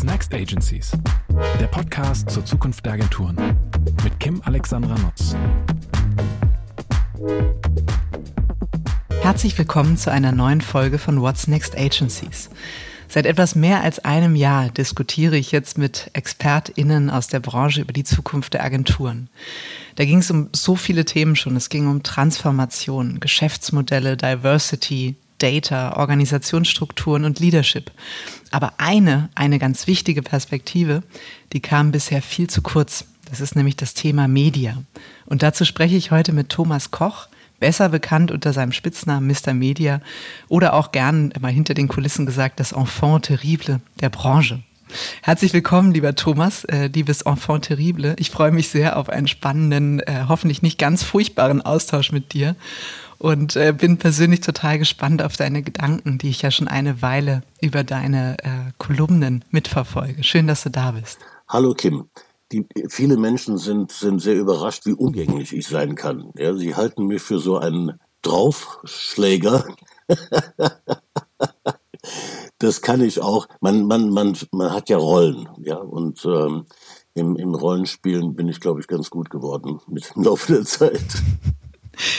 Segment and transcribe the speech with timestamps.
[0.00, 0.92] What's Next Agencies?
[1.60, 3.36] Der Podcast zur Zukunft der Agenturen
[4.02, 5.36] mit Kim Alexandra Nutz.
[9.20, 12.48] Herzlich willkommen zu einer neuen Folge von What's Next Agencies.
[13.08, 17.92] Seit etwas mehr als einem Jahr diskutiere ich jetzt mit ExpertInnen aus der Branche über
[17.92, 19.28] die Zukunft der Agenturen.
[19.96, 21.56] Da ging es um so viele Themen schon.
[21.56, 27.90] Es ging um Transformation, Geschäftsmodelle, Diversity, Data, Organisationsstrukturen und Leadership.
[28.50, 31.02] Aber eine, eine ganz wichtige Perspektive,
[31.52, 33.06] die kam bisher viel zu kurz.
[33.28, 34.82] Das ist nämlich das Thema Media.
[35.26, 37.28] Und dazu spreche ich heute mit Thomas Koch,
[37.60, 39.54] besser bekannt unter seinem Spitznamen Mr.
[39.54, 40.00] Media
[40.48, 44.62] oder auch gern mal hinter den Kulissen gesagt das Enfant terrible der Branche.
[45.22, 48.16] Herzlich willkommen, lieber Thomas, äh, liebes Enfant terrible.
[48.18, 52.56] Ich freue mich sehr auf einen spannenden, äh, hoffentlich nicht ganz furchtbaren Austausch mit dir
[53.20, 57.42] und äh, bin persönlich total gespannt auf deine Gedanken, die ich ja schon eine Weile
[57.60, 60.24] über deine äh, Kolumnen mitverfolge.
[60.24, 61.18] Schön, dass du da bist.
[61.46, 62.08] Hallo Kim.
[62.50, 66.32] Die, viele Menschen sind, sind sehr überrascht, wie umgänglich ich sein kann.
[66.36, 69.66] Ja, sie halten mich für so einen Draufschläger.
[72.58, 73.46] das kann ich auch.
[73.60, 76.64] Man, man, man, man hat ja Rollen, ja, und ähm,
[77.14, 81.22] im, im Rollenspielen bin ich, glaube ich, ganz gut geworden mit dem Laufe der Zeit.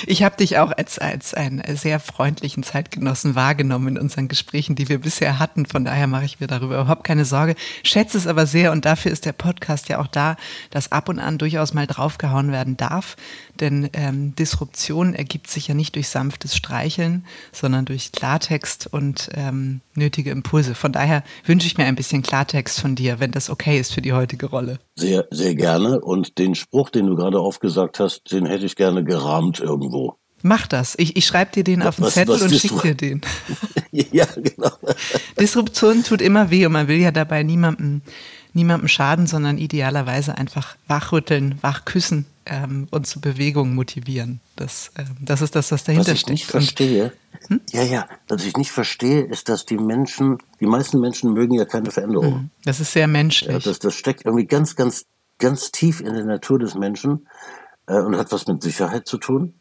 [0.06, 4.90] Ich habe dich auch als, als einen sehr freundlichen Zeitgenossen wahrgenommen in unseren Gesprächen, die
[4.90, 5.66] wir bisher hatten.
[5.66, 7.56] Von daher mache ich mir darüber überhaupt keine Sorge.
[7.84, 10.38] Schätze es aber sehr und dafür ist der Podcast ja auch da,
[10.70, 13.16] dass ab und an durchaus mal draufgehauen werden darf.
[13.62, 19.82] Denn ähm, Disruption ergibt sich ja nicht durch sanftes Streicheln, sondern durch Klartext und ähm,
[19.94, 20.74] nötige Impulse.
[20.74, 24.02] Von daher wünsche ich mir ein bisschen Klartext von dir, wenn das okay ist für
[24.02, 24.80] die heutige Rolle.
[24.96, 26.02] Sehr, sehr gerne.
[26.02, 30.16] Und den Spruch, den du gerade aufgesagt hast, den hätte ich gerne gerahmt irgendwo.
[30.42, 30.96] Mach das.
[30.98, 33.22] Ich, ich schreibe dir den auf den was, Zettel was und schicke dir den.
[33.92, 34.72] ja, genau.
[35.40, 38.02] Disruption tut immer weh und man will ja dabei niemandem,
[38.54, 44.42] niemandem schaden, sondern idealerweise einfach wachrütteln, wachküssen ähm, und zu Bewegung motivieren.
[44.58, 46.30] Das, ähm, das ist das, was dahinter was steckt.
[46.30, 47.14] ich nicht verstehe,
[47.48, 47.62] hm?
[47.72, 51.64] ja, ja, was ich nicht verstehe, ist, dass die Menschen, die meisten Menschen mögen ja
[51.64, 52.34] keine Veränderung.
[52.34, 53.52] Hm, das ist sehr menschlich.
[53.52, 55.06] Ja, das, das steckt irgendwie ganz, ganz,
[55.40, 57.28] ganz tief in der Natur des Menschen
[57.88, 59.54] äh, und hat was mit Sicherheit zu tun.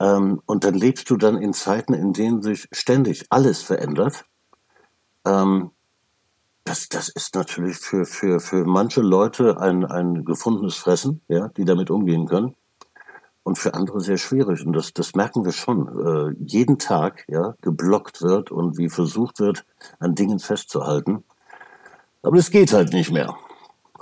[0.00, 4.24] Ähm, und dann lebst du dann in Zeiten, in denen sich ständig alles verändert.
[5.24, 5.70] Ähm,
[6.64, 11.64] das, das ist natürlich für, für, für manche Leute ein, ein gefundenes Fressen, ja, die
[11.64, 12.54] damit umgehen können.
[13.42, 14.66] Und für andere sehr schwierig.
[14.66, 15.88] Und das, das merken wir schon.
[16.38, 19.64] Äh, jeden Tag, ja, geblockt wird und wie versucht wird,
[19.98, 21.24] an Dingen festzuhalten.
[22.22, 23.34] Aber es geht halt nicht mehr.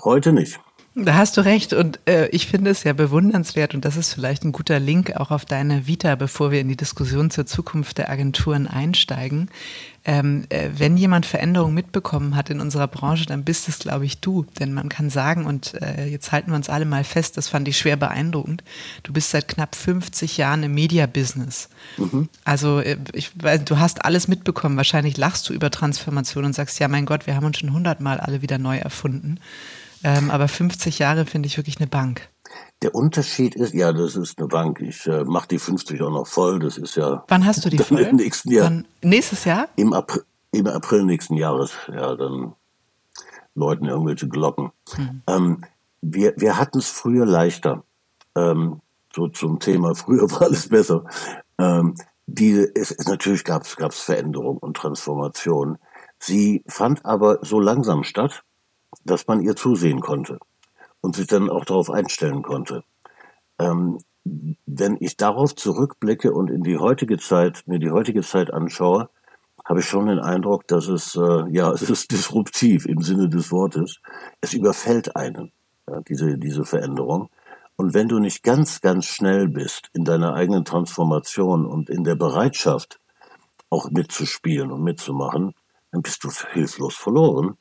[0.03, 0.61] Heute nicht.
[1.05, 4.45] Da hast du recht und äh, ich finde es ja bewundernswert und das ist vielleicht
[4.45, 8.11] ein guter Link auch auf deine Vita, bevor wir in die Diskussion zur Zukunft der
[8.11, 9.49] Agenturen einsteigen.
[10.05, 14.21] Ähm, äh, wenn jemand Veränderungen mitbekommen hat in unserer Branche, dann bist es, glaube ich,
[14.21, 14.45] du.
[14.59, 17.69] Denn man kann sagen, und äh, jetzt halten wir uns alle mal fest, das fand
[17.69, 18.65] ich schwer beeindruckend,
[19.05, 21.69] du bist seit knapp 50 Jahren im Media-Business.
[21.97, 22.29] Mhm.
[22.45, 24.77] Also äh, ich weiß, du hast alles mitbekommen.
[24.77, 28.19] Wahrscheinlich lachst du über Transformation und sagst, ja mein Gott, wir haben uns schon hundertmal
[28.19, 29.39] alle wieder neu erfunden.
[30.05, 32.29] Ähm, aber 50 Jahre finde ich wirklich eine Bank.
[32.83, 34.81] Der Unterschied ist, ja, das ist eine Bank.
[34.81, 36.61] Ich äh, mache die 50 auch noch voll.
[36.61, 37.25] Das ist ja.
[37.29, 38.01] Wann hast du die voll?
[38.01, 38.67] Im nächsten Jahr.
[38.67, 39.69] Wann, nächstes Jahr?
[39.77, 40.23] Im April,
[40.53, 41.73] Im April nächsten Jahres.
[41.89, 42.55] Ja, dann
[43.55, 44.71] läuten irgendwelche Glocken.
[44.95, 45.23] Hm.
[45.27, 45.65] Ähm,
[46.01, 47.83] wir wir hatten es früher leichter.
[48.37, 48.81] Ähm,
[49.15, 51.05] so zum Thema, früher war alles besser.
[51.59, 55.79] Ähm, die, es, es, natürlich gab es Veränderung und Transformation.
[56.19, 58.45] Sie fand aber so langsam statt,
[59.05, 60.39] dass man ihr zusehen konnte
[61.01, 62.85] und sich dann auch darauf einstellen konnte.
[63.59, 63.99] Ähm,
[64.67, 69.09] wenn ich darauf zurückblicke und in die heutige Zeit, mir die heutige Zeit anschaue,
[69.65, 73.51] habe ich schon den Eindruck, dass es, äh, ja, es ist disruptiv im Sinne des
[73.53, 74.01] Wortes.
[74.41, 75.53] Es überfällt einen,
[75.89, 77.31] ja, diese, diese Veränderung.
[77.77, 82.17] Und wenn du nicht ganz, ganz schnell bist in deiner eigenen Transformation und in der
[82.17, 82.99] Bereitschaft,
[83.71, 85.53] auch mitzuspielen und mitzumachen,
[85.93, 87.57] dann bist du hilflos verloren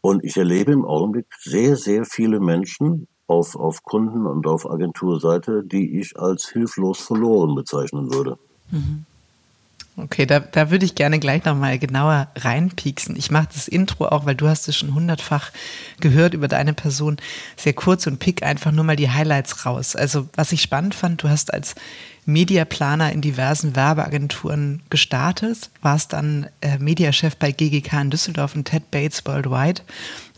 [0.00, 5.62] und ich erlebe im Augenblick sehr, sehr viele Menschen auf, auf Kunden- und auf Agenturseite,
[5.64, 8.38] die ich als hilflos verloren bezeichnen würde.
[8.70, 9.04] Mhm.
[9.96, 13.16] Okay, da, da würde ich gerne gleich nochmal genauer reinpieksen.
[13.16, 15.50] Ich mache das Intro auch, weil du hast es schon hundertfach
[16.00, 17.18] gehört über deine Person,
[17.56, 19.96] sehr kurz und pick einfach nur mal die Highlights raus.
[19.96, 21.74] Also was ich spannend fand, du hast als
[22.26, 28.90] Mediaplaner in diversen Werbeagenturen gestartet, warst dann äh, Mediachef bei GGK in Düsseldorf und Ted
[28.90, 29.82] Bates Worldwide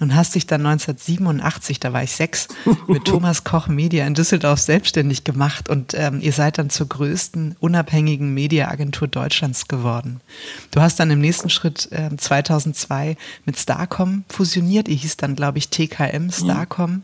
[0.01, 2.49] und hast dich dann 1987, da war ich sechs,
[2.87, 7.57] mit Thomas Koch Media in Düsseldorf selbstständig gemacht und ähm, ihr seid dann zur größten
[7.61, 10.21] unabhängigen Mediaagentur Deutschlands geworden.
[10.71, 15.59] Du hast dann im nächsten Schritt äh, 2002 mit Starcom fusioniert, ihr hieß dann glaube
[15.59, 16.91] ich TKM Starcom.
[16.91, 17.03] Mhm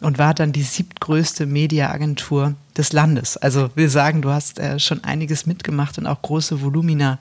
[0.00, 3.36] und war dann die siebtgrößte Mediaagentur des Landes.
[3.36, 7.18] Also wir sagen, du hast äh, schon einiges mitgemacht und auch große Volumina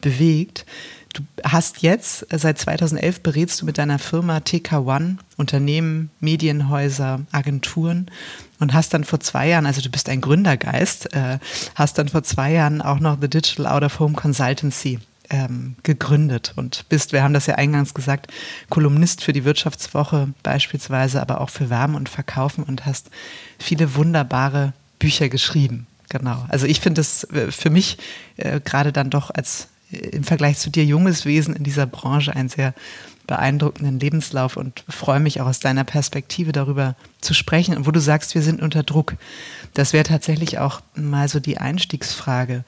[0.00, 0.66] bewegt.
[1.14, 7.20] Du hast jetzt, äh, seit 2011 berätst du mit deiner Firma TK One Unternehmen, Medienhäuser,
[7.30, 8.10] Agenturen
[8.58, 11.38] und hast dann vor zwei Jahren, also du bist ein Gründergeist, äh,
[11.76, 14.98] hast dann vor zwei Jahren auch noch The Digital Out of Home Consultancy
[15.30, 18.28] ähm, gegründet und bist, wir haben das ja eingangs gesagt,
[18.70, 23.10] Kolumnist für die Wirtschaftswoche beispielsweise, aber auch für Wärme und Verkaufen und hast
[23.58, 25.86] viele wunderbare Bücher geschrieben.
[26.08, 26.46] Genau.
[26.48, 27.98] Also ich finde es äh, für mich
[28.36, 32.34] äh, gerade dann doch als äh, im Vergleich zu dir junges Wesen in dieser Branche
[32.34, 32.74] einen sehr
[33.26, 38.00] beeindruckenden Lebenslauf und freue mich auch aus deiner Perspektive darüber zu sprechen und wo du
[38.00, 39.16] sagst, wir sind unter Druck.
[39.74, 42.64] Das wäre tatsächlich auch mal so die Einstiegsfrage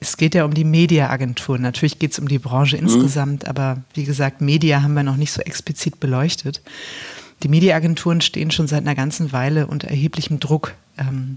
[0.00, 1.62] es geht ja um die Mediaagenturen.
[1.62, 2.84] Natürlich geht es um die Branche mhm.
[2.84, 6.62] insgesamt, aber wie gesagt, Media haben wir noch nicht so explizit beleuchtet.
[7.42, 10.74] Die Mediaagenturen stehen schon seit einer ganzen Weile unter erheblichem Druck.
[10.96, 11.36] Ähm,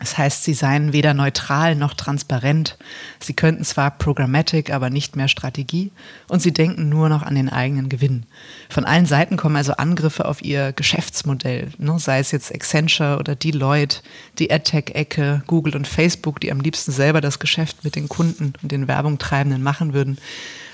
[0.00, 2.78] das heißt, sie seien weder neutral noch transparent.
[3.20, 5.92] Sie könnten zwar Programmatic, aber nicht mehr Strategie.
[6.26, 8.24] Und sie denken nur noch an den eigenen Gewinn.
[8.70, 11.98] Von allen Seiten kommen also Angriffe auf ihr Geschäftsmodell, ne?
[11.98, 14.00] sei es jetzt Accenture oder Deloitte,
[14.38, 18.72] die AdTech-Ecke, Google und Facebook, die am liebsten selber das Geschäft mit den Kunden und
[18.72, 20.16] den Werbungtreibenden machen würden.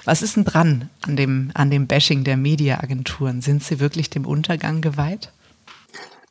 [0.04, 3.42] Was ist denn dran an dem, an dem Bashing der Mediaagenturen?
[3.42, 5.32] Sind sie wirklich dem Untergang geweiht?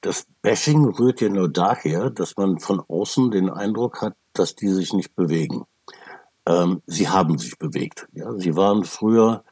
[0.05, 4.67] Das Bashing rührt ja nur daher, dass man von außen den Eindruck hat, dass die
[4.67, 5.65] sich nicht bewegen.
[6.45, 8.07] Ähm, sie haben sich bewegt.
[8.13, 8.31] Ja?
[8.35, 9.43] Sie waren früher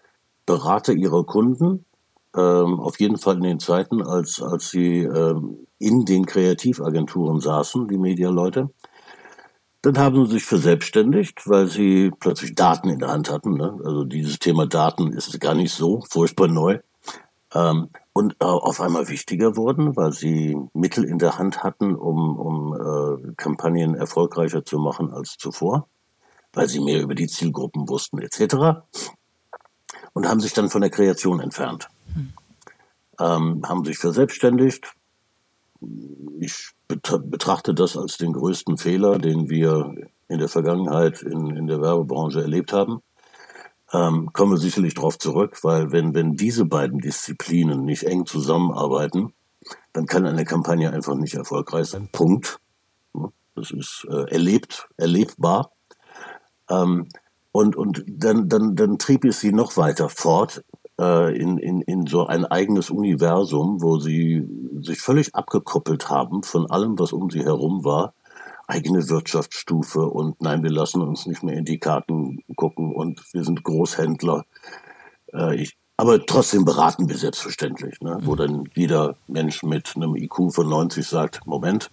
[0.46, 1.86] Berater ihrer Kunden,
[2.36, 7.88] ähm, auf jeden Fall in den Zeiten, als, als sie ähm, in den Kreativagenturen saßen,
[7.88, 8.70] die Medialeute.
[9.82, 13.56] Dann haben sie sich verselbstständigt, weil sie plötzlich Daten in der Hand hatten.
[13.56, 13.80] Ne?
[13.84, 16.78] Also dieses Thema Daten ist gar nicht so furchtbar neu.
[17.56, 22.38] Ähm, und äh, auf einmal wichtiger wurden, weil sie Mittel in der Hand hatten, um,
[22.38, 25.88] um äh, Kampagnen erfolgreicher zu machen als zuvor,
[26.54, 28.84] weil sie mehr über die Zielgruppen wussten etc.
[30.14, 31.90] Und haben sich dann von der Kreation entfernt.
[32.14, 32.34] Hm.
[33.20, 34.94] Ähm, haben sich verselbstständigt.
[36.40, 39.94] Ich betrachte das als den größten Fehler, den wir
[40.28, 43.02] in der Vergangenheit in, in der Werbebranche erlebt haben
[43.94, 49.34] ähm, kommen wir sicherlich darauf zurück, weil wenn, wenn diese beiden Disziplinen nicht eng zusammenarbeiten,
[49.94, 52.10] dann kann eine Kampagne einfach nicht erfolgreich sein.
[52.12, 52.60] Punkt.
[53.56, 55.72] Das ist äh, erlebt, erlebbar.
[56.70, 57.08] Ähm,
[57.52, 60.64] und und dann, dann, dann trieb es sie noch weiter fort
[61.00, 64.50] äh, in, in, in so ein eigenes Universum, wo sie
[64.82, 68.16] sich völlig abgekoppelt haben von allem, was um sie herum war
[68.68, 73.44] eigene Wirtschaftsstufe und nein, wir lassen uns nicht mehr in die Karten gucken und wir
[73.44, 74.46] sind Großhändler.
[75.34, 78.18] Äh, ich, aber trotzdem beraten wir selbstverständlich, ne?
[78.22, 81.92] wo dann jeder Mensch mit einem IQ von 90 sagt, Moment,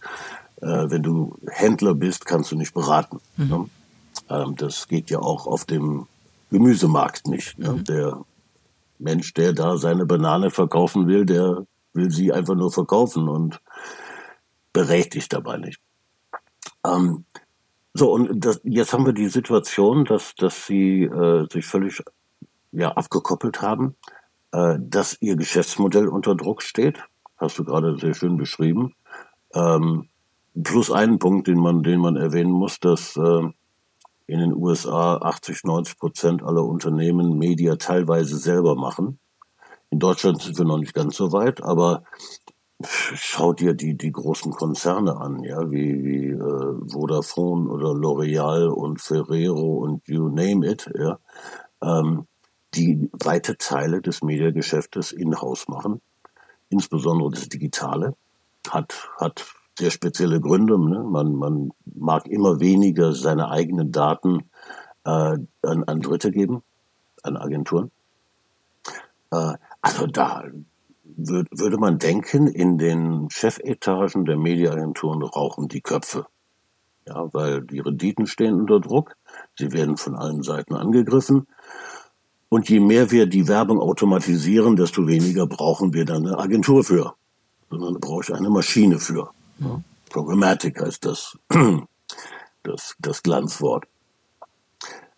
[0.61, 3.21] äh, wenn du Händler bist, kannst du nicht beraten.
[3.37, 3.49] Mhm.
[3.49, 3.71] Ne?
[4.29, 6.07] Ähm, das geht ja auch auf dem
[6.51, 7.59] Gemüsemarkt nicht.
[7.59, 7.73] Ne?
[7.73, 7.85] Mhm.
[7.85, 8.25] Der
[8.99, 13.61] Mensch, der da seine Banane verkaufen will, der will sie einfach nur verkaufen und
[14.73, 15.81] berät dich dabei nicht.
[16.85, 17.25] Ähm,
[17.93, 22.03] so, und das, jetzt haben wir die Situation, dass, dass sie äh, sich völlig
[22.73, 23.97] ja, abgekoppelt haben,
[24.53, 27.03] äh, dass ihr Geschäftsmodell unter Druck steht.
[27.37, 28.95] Hast du gerade sehr schön beschrieben.
[29.55, 30.09] Ähm,
[30.63, 33.43] plus einen Punkt, den man, den man erwähnen muss, dass äh,
[34.27, 39.19] in den USA 80, 90 Prozent aller Unternehmen Media teilweise selber machen.
[39.91, 42.05] In Deutschland sind wir noch nicht ganz so weit, aber
[42.85, 49.01] schau dir die, die großen Konzerne an, ja, wie, wie äh, Vodafone oder L'Oreal und
[49.01, 51.19] Ferrero und you name it, ja,
[51.83, 52.27] ähm,
[52.75, 56.01] die weite Teile des Mediageschäftes in-house machen,
[56.69, 58.15] insbesondere das Digitale,
[58.69, 59.45] hat, hat
[59.79, 60.79] sehr spezielle Gründe.
[60.79, 61.03] Ne?
[61.03, 64.51] Man, man mag immer weniger seine eigenen Daten
[65.05, 66.63] äh, an, an Dritte geben,
[67.23, 67.91] an Agenturen.
[69.31, 70.45] Äh, also da,
[71.29, 76.27] würde man denken, in den Chefetagen der Mediaagenturen rauchen die Köpfe.
[77.07, 79.17] Ja, weil die Renditen stehen unter Druck,
[79.57, 81.47] sie werden von allen Seiten angegriffen.
[82.49, 87.15] Und je mehr wir die Werbung automatisieren, desto weniger brauchen wir dann eine Agentur für.
[87.71, 89.31] Sondern brauche ich eine Maschine für.
[89.61, 91.39] Ja, Programmatic heißt das.
[92.63, 93.87] das, das Glanzwort.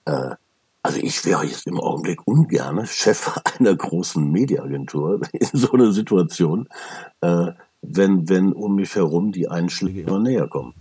[0.05, 0.37] Äh,
[0.83, 6.69] also ich wäre jetzt im Augenblick ungern Chef einer großen Mediaagentur in so einer Situation,
[7.21, 10.75] äh, wenn, wenn um mich herum die Einschläge immer näher kommen.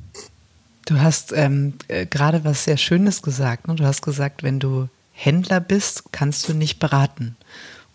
[0.85, 3.67] Du hast ähm, äh, gerade was sehr Schönes gesagt.
[3.67, 3.75] Ne?
[3.75, 7.37] Du hast gesagt, wenn du Händler bist, kannst du nicht beraten.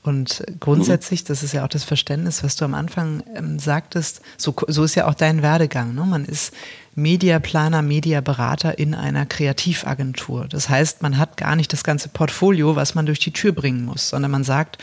[0.06, 4.54] Und grundsätzlich, das ist ja auch das Verständnis, was du am Anfang ähm, sagtest, so,
[4.68, 5.94] so ist ja auch dein Werdegang.
[5.94, 6.04] Ne?
[6.04, 6.52] Man ist
[6.94, 10.46] Mediaplaner, Mediaberater in einer Kreativagentur.
[10.48, 13.84] Das heißt, man hat gar nicht das ganze Portfolio, was man durch die Tür bringen
[13.84, 14.78] muss, sondern man sagt,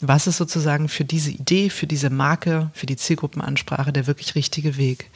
[0.00, 4.76] was ist sozusagen für diese Idee, für diese Marke, für die Zielgruppenansprache der wirklich richtige
[4.76, 5.10] Weg.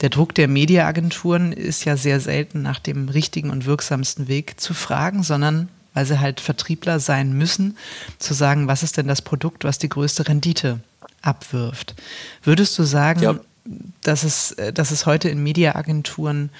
[0.00, 4.74] Der Druck der Mediaagenturen ist ja sehr selten nach dem richtigen und wirksamsten Weg zu
[4.74, 7.78] fragen, sondern weil sie halt Vertriebler sein müssen,
[8.18, 10.80] zu sagen, was ist denn das Produkt, was die größte Rendite
[11.24, 11.94] abwirft.
[12.42, 13.40] Würdest du sagen, ja.
[14.02, 16.50] dass, es, äh, dass es heute in Mediaagenturen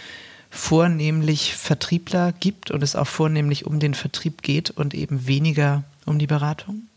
[0.50, 6.18] vornehmlich Vertriebler gibt und es auch vornehmlich um den Vertrieb geht und eben weniger um
[6.18, 6.88] die Beratung?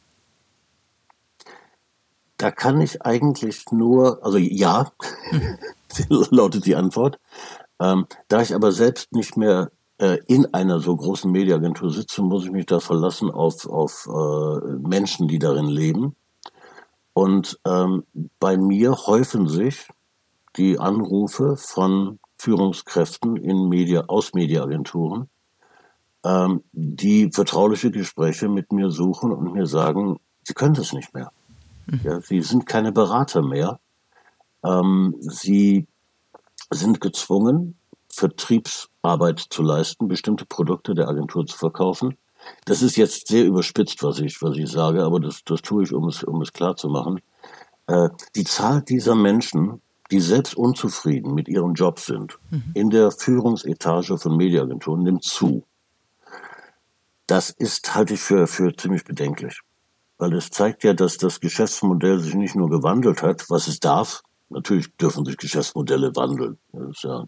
[2.37, 4.91] Da kann ich eigentlich nur, also ja,
[5.31, 5.57] mhm.
[6.29, 7.19] lautet die Antwort.
[7.79, 9.71] Ähm, da ich aber selbst nicht mehr
[10.27, 15.27] in einer so großen Mediaagentur sitze, muss ich mich da verlassen auf, auf äh, Menschen,
[15.27, 16.15] die darin leben.
[17.13, 18.03] Und ähm,
[18.39, 19.87] bei mir häufen sich
[20.55, 25.29] die Anrufe von Führungskräften in Media, aus Mediaagenturen,
[26.23, 31.31] ähm, die vertrauliche Gespräche mit mir suchen und mir sagen, sie können das nicht mehr.
[31.87, 32.01] Mhm.
[32.03, 33.79] Ja, sie sind keine Berater mehr.
[34.63, 35.87] Ähm, sie
[36.69, 37.77] sind gezwungen,
[38.17, 42.17] Vertriebsarbeit zu leisten, bestimmte Produkte der Agentur zu verkaufen.
[42.65, 45.93] Das ist jetzt sehr überspitzt, was ich, was ich sage, aber das, das tue ich,
[45.93, 47.19] um es, um es klar zu machen.
[47.85, 52.71] Äh, die Zahl dieser Menschen, die selbst unzufrieden mit ihrem Job sind, mhm.
[52.73, 55.63] in der Führungsetage von Mediaagenturen nimmt zu.
[57.27, 59.59] Das ist, halte ich für, für ziemlich bedenklich.
[60.17, 64.23] Weil es zeigt ja, dass das Geschäftsmodell sich nicht nur gewandelt hat, was es darf.
[64.49, 66.57] Natürlich dürfen sich Geschäftsmodelle wandeln.
[66.71, 67.25] Das ist ja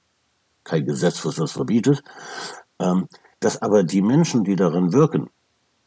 [0.69, 2.03] kein Gesetz, was das verbietet,
[2.79, 3.07] ähm,
[3.39, 5.29] dass aber die Menschen, die darin wirken,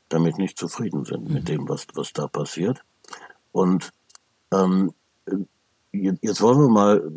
[0.09, 2.83] damit nicht zufrieden sind mit dem, was, was da passiert.
[3.53, 3.93] Und
[4.53, 4.93] ähm,
[5.93, 7.13] jetzt wollen wir mal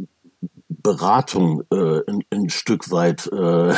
[0.69, 3.73] Beratung äh, ein, ein Stück weit äh,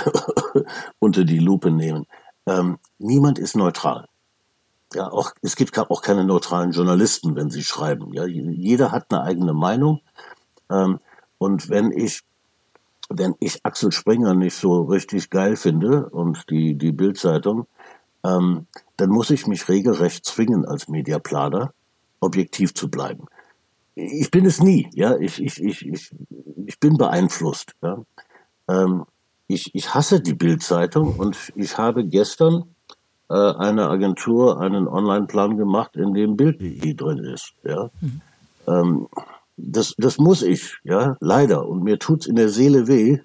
[1.00, 2.06] unter die Lupe nehmen.
[2.46, 4.08] Ähm, niemand ist neutral.
[4.94, 8.13] Ja, auch, es gibt auch keine neutralen Journalisten, wenn sie schreiben.
[8.13, 10.01] Ja, jeder hat eine eigene Meinung.
[10.70, 11.00] Ähm,
[11.38, 12.24] und wenn ich
[13.09, 17.67] wenn ich Axel Springer nicht so richtig geil finde und die, die Bildzeitung,
[18.23, 21.73] ähm, dann muss ich mich regelrecht zwingen als Mediaplaner,
[22.19, 23.25] objektiv zu bleiben.
[23.95, 26.11] Ich bin es nie, ja, ich, ich, ich, ich,
[26.65, 28.03] ich bin beeinflusst, ja.
[28.67, 29.05] Ähm,
[29.47, 32.75] ich, ich hasse die Bildzeitung und ich habe gestern
[33.29, 37.89] äh, eine Agentur einen Online-Plan gemacht, in dem Bild.de drin ist, ja.
[38.01, 38.21] Mhm.
[38.67, 39.07] Ähm,
[39.57, 41.67] das, das muss ich, ja, leider.
[41.67, 43.19] Und mir tut's in der Seele weh.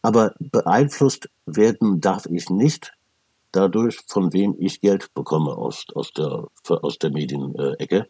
[0.00, 2.92] Aber beeinflusst werden darf ich nicht
[3.52, 8.08] dadurch, von wem ich Geld bekomme aus, aus der, aus der Medienecke.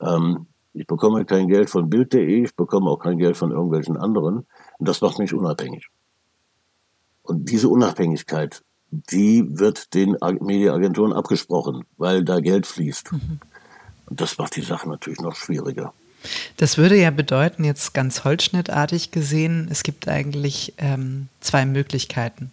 [0.00, 4.46] Ähm, ich bekomme kein Geld von Bild.de, ich bekomme auch kein Geld von irgendwelchen anderen.
[4.78, 5.88] Und das macht mich unabhängig.
[7.22, 13.12] Und diese Unabhängigkeit, die wird den Mediaagenturen abgesprochen, weil da Geld fließt.
[13.12, 13.40] Mhm.
[14.06, 15.92] Und das macht die Sache natürlich noch schwieriger.
[16.56, 22.50] Das würde ja bedeuten, jetzt ganz holzschnittartig gesehen, es gibt eigentlich ähm, zwei Möglichkeiten.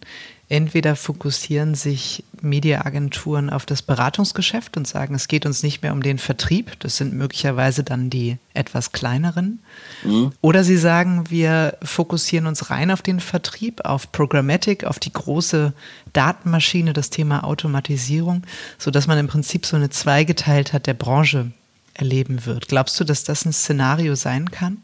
[0.52, 6.02] Entweder fokussieren sich Mediaagenturen auf das Beratungsgeschäft und sagen, es geht uns nicht mehr um
[6.02, 9.60] den Vertrieb, das sind möglicherweise dann die etwas kleineren.
[10.04, 10.32] Mhm.
[10.42, 15.72] Oder sie sagen, wir fokussieren uns rein auf den Vertrieb, auf Programmatic, auf die große
[16.12, 18.42] Datenmaschine, das Thema Automatisierung,
[18.76, 21.52] sodass man im Prinzip so eine Zweigeteiltheit der Branche
[21.94, 22.68] erleben wird.
[22.68, 24.82] Glaubst du, dass das ein Szenario sein kann?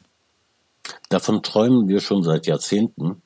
[1.08, 3.22] Davon träumen wir schon seit Jahrzehnten,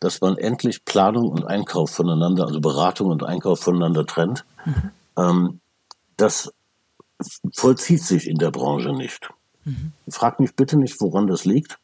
[0.00, 4.44] dass man endlich Planung und Einkauf voneinander, also Beratung und Einkauf voneinander trennt.
[4.64, 4.90] Mhm.
[5.16, 5.60] Ähm,
[6.16, 6.52] das
[7.52, 9.30] vollzieht sich in der Branche nicht.
[9.64, 9.92] Mhm.
[10.08, 11.78] Frag mich bitte nicht, woran das liegt.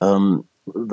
[0.00, 0.44] Ähm,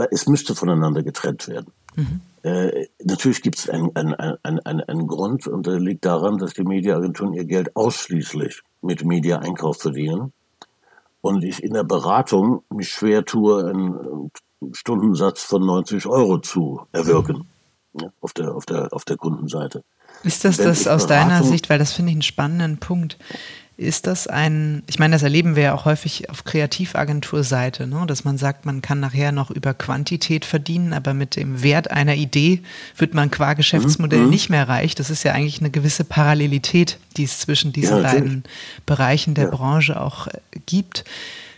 [0.09, 1.71] es müsste voneinander getrennt werden.
[1.95, 2.21] Mhm.
[2.43, 6.63] Äh, natürlich gibt es einen, einen, einen, einen, Grund und der liegt daran, dass die
[6.63, 10.33] Mediaagenturen ihr Geld ausschließlich mit Media-Einkauf verdienen.
[11.21, 14.31] Und ich in der Beratung mich schwer tue, einen
[14.73, 17.47] Stundensatz von 90 Euro zu erwirken
[17.93, 19.83] ja, auf, der, auf, der, auf der Kundenseite.
[20.23, 23.17] Ist das Wenn das aus Beratung, deiner Sicht, weil das finde ich einen spannenden Punkt,
[23.81, 28.05] Ist das ein, ich meine, das erleben wir ja auch häufig auf Kreativagenturseite, ne?
[28.05, 32.13] dass man sagt, man kann nachher noch über Quantität verdienen, aber mit dem Wert einer
[32.13, 32.61] Idee
[32.95, 34.29] wird man qua Geschäftsmodell mhm.
[34.29, 34.93] nicht mehr reich.
[34.93, 38.43] Das ist ja eigentlich eine gewisse Parallelität, die es zwischen diesen ja, beiden
[38.85, 39.49] Bereichen der ja.
[39.49, 41.03] Branche auch äh, gibt.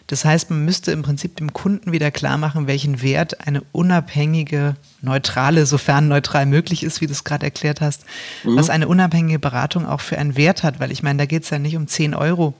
[0.07, 4.75] Das heißt, man müsste im Prinzip dem Kunden wieder klar machen, welchen Wert eine unabhängige,
[5.01, 8.05] neutrale, sofern neutral möglich ist, wie du es gerade erklärt hast,
[8.43, 8.57] mhm.
[8.57, 10.79] was eine unabhängige Beratung auch für einen Wert hat.
[10.79, 12.53] Weil ich meine, da geht es ja nicht um 10 Euro,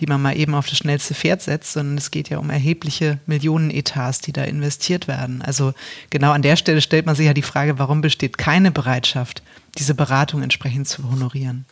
[0.00, 3.18] die man mal eben auf das schnellste Pferd setzt, sondern es geht ja um erhebliche
[3.26, 5.40] Millionenetats, die da investiert werden.
[5.42, 5.74] Also
[6.10, 9.42] genau an der Stelle stellt man sich ja die Frage, warum besteht keine Bereitschaft,
[9.78, 11.64] diese Beratung entsprechend zu honorieren?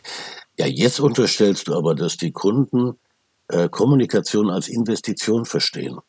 [0.57, 2.95] Ja, jetzt unterstellst du aber, dass die Kunden
[3.49, 5.99] äh, Kommunikation als Investition verstehen.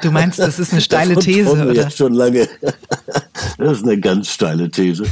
[0.00, 1.72] Du meinst, das ist eine steile These, oder?
[1.72, 2.48] Jetzt schon lange.
[3.58, 5.04] das ist eine ganz steile These.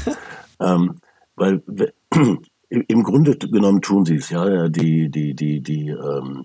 [0.61, 0.99] ähm,
[1.37, 1.63] weil
[2.69, 4.69] im Grunde genommen tun sie es, ja.
[4.69, 6.45] Die, die, die, die, ähm,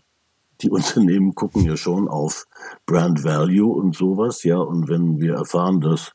[0.62, 2.46] die Unternehmen gucken ja schon auf
[2.86, 4.58] Brand Value und sowas, ja.
[4.58, 6.12] Und wenn wir erfahren, dass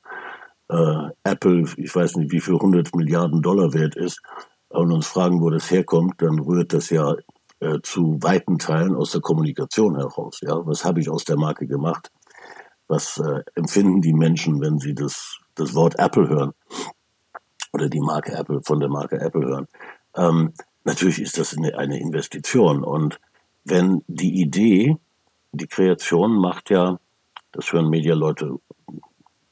[0.68, 4.20] äh, Apple, ich weiß nicht, wie viel 100 Milliarden Dollar wert ist,
[4.70, 7.14] und uns fragen, wo das herkommt, dann rührt das ja
[7.60, 10.40] äh, zu weiten Teilen aus der Kommunikation heraus.
[10.40, 12.10] Ja, was habe ich aus der Marke gemacht?
[12.88, 16.52] Was äh, empfinden die Menschen, wenn sie das, das Wort Apple hören
[17.72, 19.68] oder die Marke Apple von der Marke Apple hören?
[20.16, 23.20] Ähm, natürlich ist das eine, eine Investition und
[23.64, 24.96] wenn die Idee,
[25.52, 26.98] die Kreation macht ja,
[27.52, 28.56] das hören Medialeute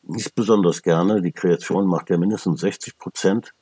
[0.03, 3.53] nicht besonders gerne, die Kreation macht ja mindestens 60 Prozent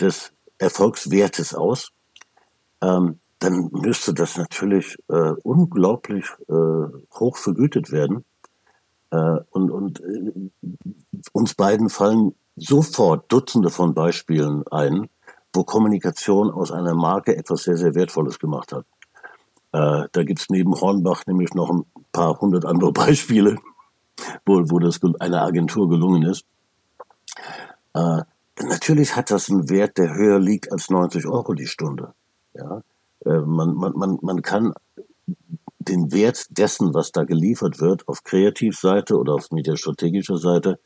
[0.00, 1.92] des Erfolgswertes aus.
[2.80, 8.24] Ähm, dann müsste das natürlich äh, unglaublich äh, hoch vergütet werden.
[9.10, 10.50] Äh, und und äh,
[11.32, 15.08] uns beiden fallen sofort Dutzende von Beispielen ein,
[15.52, 18.86] wo Kommunikation aus einer Marke etwas sehr, sehr Wertvolles gemacht hat.
[19.72, 23.58] Äh, da gibt's neben Hornbach nämlich noch ein paar hundert andere Beispiele,
[24.44, 26.46] wo, wo das einer Agentur gelungen ist.
[27.92, 28.22] Äh,
[28.62, 32.14] natürlich hat das einen Wert, der höher liegt als 90 Euro die Stunde.
[32.54, 32.82] Ja,
[33.30, 34.74] man, man, man, man kann
[35.78, 40.78] den Wert dessen, was da geliefert wird, auf Kreativseite oder auf mediastrategischer Seite,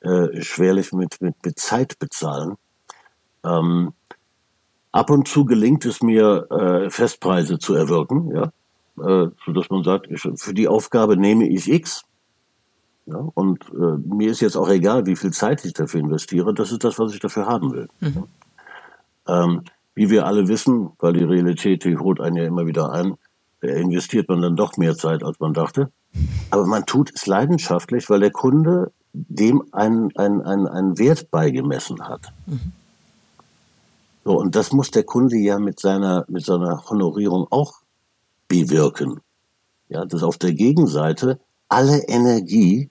[0.00, 2.56] äh, schwerlich mit, mit, mit Zeit bezahlen.
[3.44, 3.92] Ähm,
[4.92, 8.52] ab und zu gelingt es mir, äh, Festpreise zu erwirken, ja,
[8.98, 12.02] äh, so dass man sagt, ich, für die Aufgabe nehme ich X.
[13.06, 16.54] Ja, und äh, mir ist jetzt auch egal, wie viel Zeit ich dafür investiere.
[16.54, 17.88] Das ist das, was ich dafür haben will.
[18.00, 18.24] Mhm.
[19.26, 19.62] Ähm,
[20.00, 23.16] wie wir alle wissen, weil die Realität, die holt einen ja immer wieder ein,
[23.60, 25.92] investiert man dann doch mehr Zeit, als man dachte.
[26.48, 32.32] Aber man tut es leidenschaftlich, weil der Kunde dem einen, einen, einen, Wert beigemessen hat.
[32.46, 32.72] Mhm.
[34.24, 37.82] So, und das muss der Kunde ja mit seiner, mit seiner Honorierung auch
[38.48, 39.20] bewirken.
[39.90, 42.88] Ja, dass auf der Gegenseite alle Energie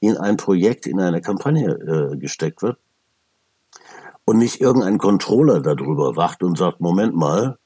[0.00, 2.78] in ein Projekt, in eine Kampagne äh, gesteckt wird
[4.24, 7.58] und nicht irgendein Controller darüber wacht und sagt, Moment mal,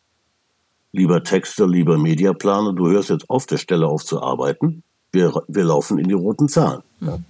[0.93, 5.65] lieber Texter, lieber Mediaplaner, du hörst jetzt auf der Stelle auf zu arbeiten, wir, wir
[5.65, 6.83] laufen in die roten Zahlen.
[7.01, 7.25] Mhm.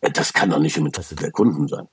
[0.00, 1.88] Das kann doch nicht im Interesse der Kunden sein.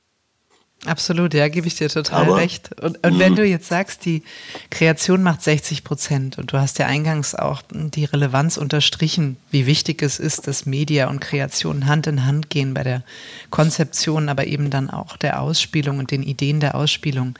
[0.86, 2.82] Absolut, ja, gebe ich dir total Aber, recht.
[2.82, 3.36] Und, und wenn mhm.
[3.36, 4.24] du jetzt sagst, die
[4.72, 10.02] Kreation macht 60 Prozent und du hast ja eingangs auch die Relevanz unterstrichen, wie wichtig
[10.02, 13.04] es ist, dass Media und Kreation Hand in Hand gehen bei der
[13.52, 17.36] Konzeption, aber eben dann auch der Ausspielung und den Ideen der Ausspielung.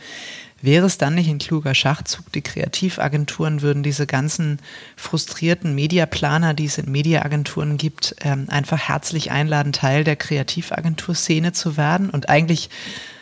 [0.62, 2.32] Wäre es dann nicht ein kluger Schachzug?
[2.34, 4.60] Die Kreativagenturen würden diese ganzen
[4.95, 11.77] frustrierten Mediaplaner, die es in Mediaagenturen gibt, ähm, einfach herzlich einladen, Teil der Kreativagenturszene zu
[11.77, 12.69] werden und eigentlich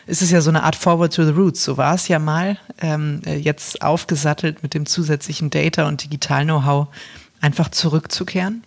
[0.09, 1.63] ist es ja so eine Art Forward to the Roots.
[1.63, 2.57] So war es ja mal.
[2.79, 6.87] Ähm, äh, jetzt aufgesattelt mit dem zusätzlichen Data und Digital-Know-how
[7.41, 8.63] einfach zurückzukehren?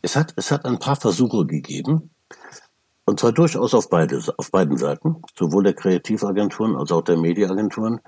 [0.00, 2.10] Es hat, es hat ein paar Versuche gegeben.
[3.04, 8.00] Und zwar durchaus auf, beide, auf beiden Seiten, sowohl der Kreativagenturen als auch der Mediaagenturen.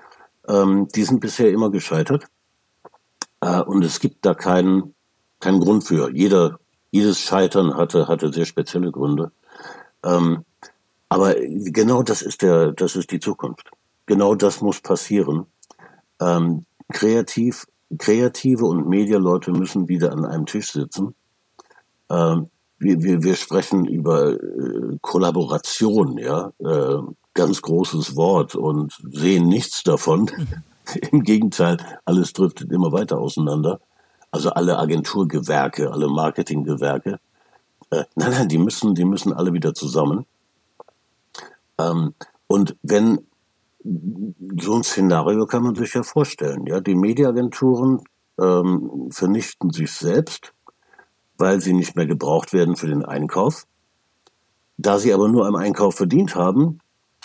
[0.48, 2.26] Ähm, die sind bisher immer gescheitert.
[3.40, 4.94] Äh, und es gibt da keinen,
[5.40, 6.11] keinen Grund für.
[6.11, 6.59] Jeder,
[6.90, 9.30] jedes Scheitern hatte, hatte sehr spezielle Gründe.
[10.02, 10.44] Ähm,
[11.14, 13.70] aber genau das ist der, das ist die Zukunft.
[14.07, 15.46] Genau das muss passieren.
[16.20, 17.66] Ähm, kreativ,
[17.98, 21.14] kreative und Medialeute müssen wieder an einem Tisch sitzen.
[22.11, 22.50] Ähm,
[22.81, 26.98] wir, wir, wir sprechen über äh, Kollaboration, ja, äh,
[27.33, 30.33] ganz großes Wort und sehen nichts davon.
[31.12, 33.79] Im Gegenteil, alles driftet immer weiter auseinander.
[34.33, 37.20] Also alle Agenturgewerke, alle Marketinggewerke.
[37.90, 40.27] Äh, nein, nein, die müssen, die müssen alle wieder zusammen.
[41.79, 42.15] Ähm,
[42.47, 43.19] und wenn
[44.61, 46.67] so ein Szenario kann man sich ja vorstellen.
[46.67, 48.03] Ja, die Mediaagenturen
[48.41, 50.53] ähm, vernichten sich selbst,
[51.37, 53.67] weil sie nicht mehr gebraucht werden für den Einkauf.
[54.77, 56.79] Da sie aber nur am Einkauf verdient haben,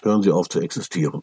[0.03, 1.21] hören sie auf zu existieren.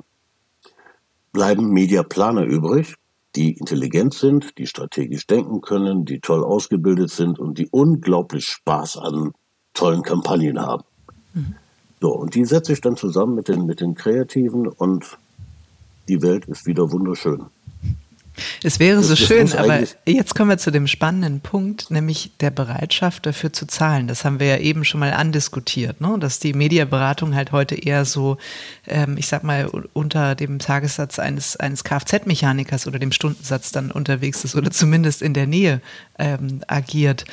[1.32, 2.94] Bleiben Mediaplaner übrig,
[3.36, 8.96] die intelligent sind, die strategisch denken können, die toll ausgebildet sind und die unglaublich Spaß
[8.96, 9.32] an
[9.74, 10.84] tollen Kampagnen haben.
[11.34, 11.54] Mhm.
[12.06, 15.18] So, und die setze ich dann zusammen mit den, mit den Kreativen und
[16.06, 17.46] die Welt ist wieder wunderschön.
[18.62, 22.52] Es wäre das so schön, aber jetzt kommen wir zu dem spannenden Punkt, nämlich der
[22.52, 24.06] Bereitschaft dafür zu zahlen.
[24.06, 26.16] Das haben wir ja eben schon mal andiskutiert, ne?
[26.20, 28.36] dass die Mediaberatung halt heute eher so,
[28.86, 34.44] ähm, ich sag mal, unter dem Tagessatz eines, eines Kfz-Mechanikers oder dem Stundensatz dann unterwegs
[34.44, 35.80] ist oder zumindest in der Nähe
[36.20, 37.24] ähm, agiert.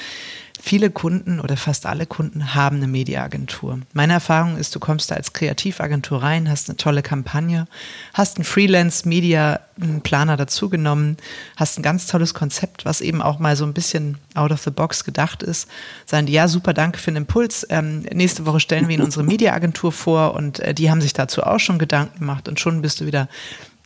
[0.65, 3.81] Viele Kunden oder fast alle Kunden haben eine Mediaagentur.
[3.91, 7.67] Meine Erfahrung ist, du kommst da als Kreativagentur rein, hast eine tolle Kampagne,
[8.13, 11.17] hast einen Freelance-Media-Planer dazugenommen,
[11.57, 14.69] hast ein ganz tolles Konzept, was eben auch mal so ein bisschen out of the
[14.69, 15.67] box gedacht ist.
[16.05, 17.67] Sagen die, ja, super, danke für den Impuls.
[17.69, 21.43] Ähm, nächste Woche stellen wir Ihnen unsere Mediaagentur vor und äh, die haben sich dazu
[21.43, 23.27] auch schon Gedanken gemacht und schon bist du wieder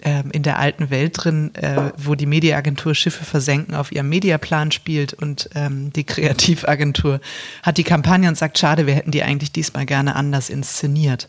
[0.03, 4.71] ähm, in der alten Welt drin, äh, wo die Mediaagentur Schiffe versenken auf ihrem Mediaplan
[4.71, 7.19] spielt und ähm, die Kreativagentur
[7.63, 11.27] hat die Kampagne und sagt, schade, wir hätten die eigentlich diesmal gerne anders inszeniert.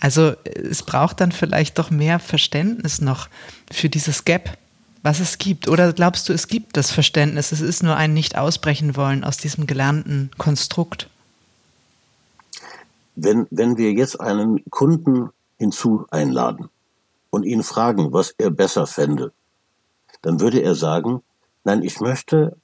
[0.00, 3.28] Also es braucht dann vielleicht doch mehr Verständnis noch
[3.72, 4.58] für dieses Gap,
[5.02, 5.66] was es gibt.
[5.66, 9.38] Oder glaubst du, es gibt das Verständnis, es ist nur ein nicht ausbrechen wollen aus
[9.38, 11.08] diesem gelernten Konstrukt?
[13.16, 16.68] Wenn, wenn wir jetzt einen Kunden hinzu einladen,
[17.34, 19.32] und ihn fragen, was er besser fände,
[20.22, 21.20] dann würde er sagen,
[21.64, 22.56] nein, ich möchte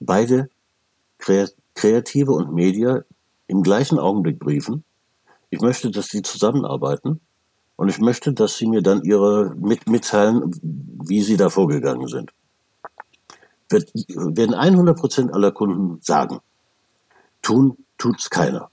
[0.00, 0.50] beide
[1.74, 3.04] Kreative und Media
[3.46, 4.82] im gleichen Augenblick briefen.
[5.50, 7.20] Ich möchte, dass sie zusammenarbeiten
[7.76, 12.32] und ich möchte, dass sie mir dann ihre mit, mitteilen, wie sie da vorgegangen sind.
[13.68, 16.40] Wird, werden 100 Prozent aller Kunden sagen.
[17.42, 18.70] Tun tut's keiner.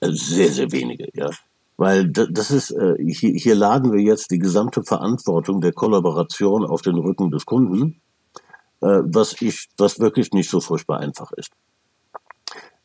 [0.00, 1.30] Also sehr, sehr wenige, ja.
[1.76, 6.96] Weil das ist, äh, hier, laden wir jetzt die gesamte Verantwortung der Kollaboration auf den
[6.96, 8.00] Rücken des Kunden,
[8.80, 11.50] äh, was ich, was wirklich nicht so furchtbar einfach ist.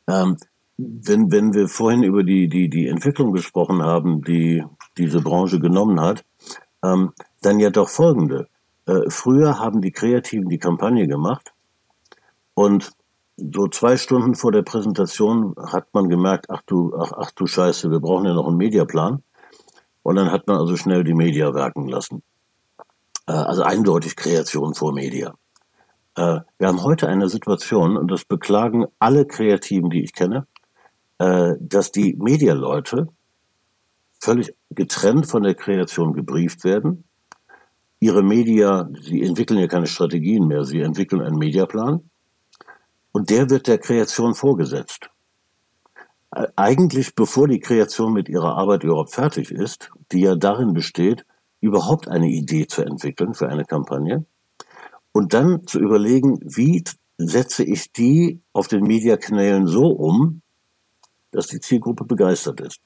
[0.07, 0.35] Ähm,
[0.77, 4.63] wenn, wenn wir vorhin über die, die, die Entwicklung gesprochen haben, die
[4.97, 6.25] diese Branche genommen hat,
[6.83, 8.47] ähm, dann ja doch folgende.
[8.85, 11.53] Äh, früher haben die Kreativen die Kampagne gemacht
[12.55, 12.91] und
[13.53, 17.89] so zwei Stunden vor der Präsentation hat man gemerkt, ach du, ach, ach du Scheiße,
[17.89, 19.23] wir brauchen ja noch einen Mediaplan.
[20.03, 22.23] Und dann hat man also schnell die Media werken lassen.
[23.27, 25.33] Äh, also eindeutig Kreation vor Media.
[26.15, 30.47] Äh, wir haben heute eine Situation, und das beklagen alle Kreativen, die ich kenne,
[31.17, 33.07] äh, dass die Medialeute
[34.19, 37.05] völlig getrennt von der Kreation gebrieft werden.
[37.99, 42.10] Ihre Media, sie entwickeln ja keine Strategien mehr, sie entwickeln einen Mediaplan
[43.11, 45.09] und der wird der Kreation vorgesetzt.
[46.55, 51.25] Eigentlich bevor die Kreation mit ihrer Arbeit überhaupt fertig ist, die ja darin besteht,
[51.59, 54.25] überhaupt eine Idee zu entwickeln für eine Kampagne
[55.11, 56.83] und dann zu überlegen, wie
[57.17, 60.41] setze ich die auf den Mediakanälen so um,
[61.31, 62.79] dass die Zielgruppe begeistert ist.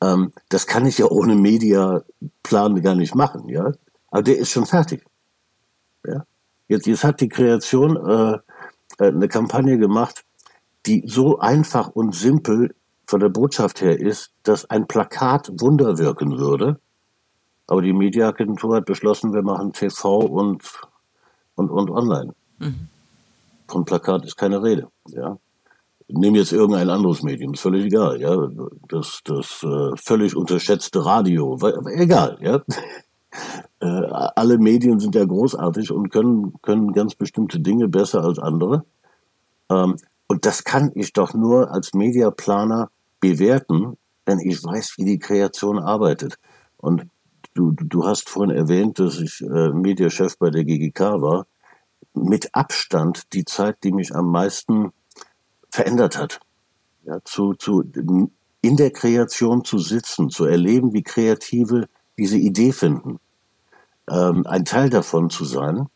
[0.00, 3.72] Ähm, das kann ich ja ohne Mediaplan gar nicht machen, ja.
[4.10, 5.04] Aber der ist schon fertig.
[6.06, 6.24] Ja?
[6.68, 8.38] Jetzt, jetzt hat die Kreation äh, äh,
[8.98, 10.24] eine Kampagne gemacht,
[10.86, 12.74] die so einfach und simpel
[13.06, 16.80] von der Botschaft her ist, dass ein Plakat Wunder wirken würde.
[17.66, 20.62] Aber die Mediaagentur hat beschlossen, wir machen TV und,
[21.54, 22.34] und, und online.
[22.58, 22.88] Mhm.
[23.68, 24.88] Von Plakat ist keine Rede.
[25.08, 25.38] Ja.
[26.08, 28.20] Nehmen jetzt irgendein anderes Medium, ist völlig egal.
[28.20, 28.36] Ja.
[28.88, 31.58] Das, das äh, völlig unterschätzte Radio,
[31.96, 32.36] egal.
[32.40, 32.60] Ja.
[33.84, 38.86] Äh, alle Medien sind ja großartig und können, können ganz bestimmte Dinge besser als andere.
[39.68, 45.18] Ähm, und das kann ich doch nur als Mediaplaner bewerten, wenn ich weiß, wie die
[45.18, 46.38] Kreation arbeitet.
[46.78, 47.04] Und
[47.52, 51.46] du, du hast vorhin erwähnt, dass ich äh, Mediachef bei der GGK war.
[52.14, 54.92] Mit Abstand die Zeit, die mich am meisten
[55.70, 56.40] verändert hat.
[57.04, 57.84] Ja, zu, zu,
[58.62, 63.18] in der Kreation zu sitzen, zu erleben, wie Kreative diese Idee finden
[64.10, 65.86] ähm, ein Teil davon zu sein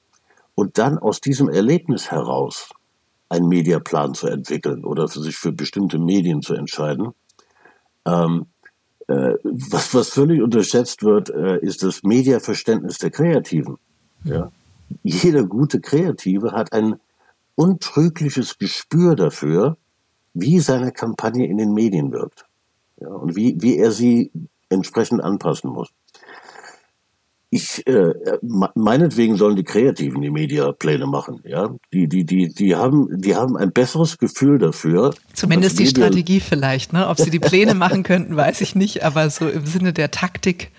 [0.54, 2.70] und dann aus diesem Erlebnis heraus
[3.28, 7.12] einen Mediaplan zu entwickeln oder für sich für bestimmte Medien zu entscheiden.
[8.06, 8.46] Ähm,
[9.08, 13.78] äh, was, was völlig unterschätzt wird, äh, ist das Mediaverständnis der Kreativen.
[14.24, 14.50] Ja?
[15.02, 16.96] Jeder gute Kreative hat ein
[17.54, 19.76] untrügliches Gespür dafür,
[20.32, 22.46] wie seine Kampagne in den Medien wirkt
[23.00, 23.08] ja?
[23.08, 24.30] und wie, wie er sie
[24.68, 25.88] entsprechend anpassen muss.
[27.50, 28.12] Ich äh,
[28.74, 31.74] meinetwegen sollen die Kreativen die Mediapläne machen, ja.
[31.92, 35.14] Die, die, die, die haben, die haben ein besseres Gefühl dafür.
[35.32, 37.08] Zumindest die Media Strategie vielleicht, ne?
[37.08, 40.70] Ob sie die Pläne machen könnten, weiß ich nicht, aber so im Sinne der Taktik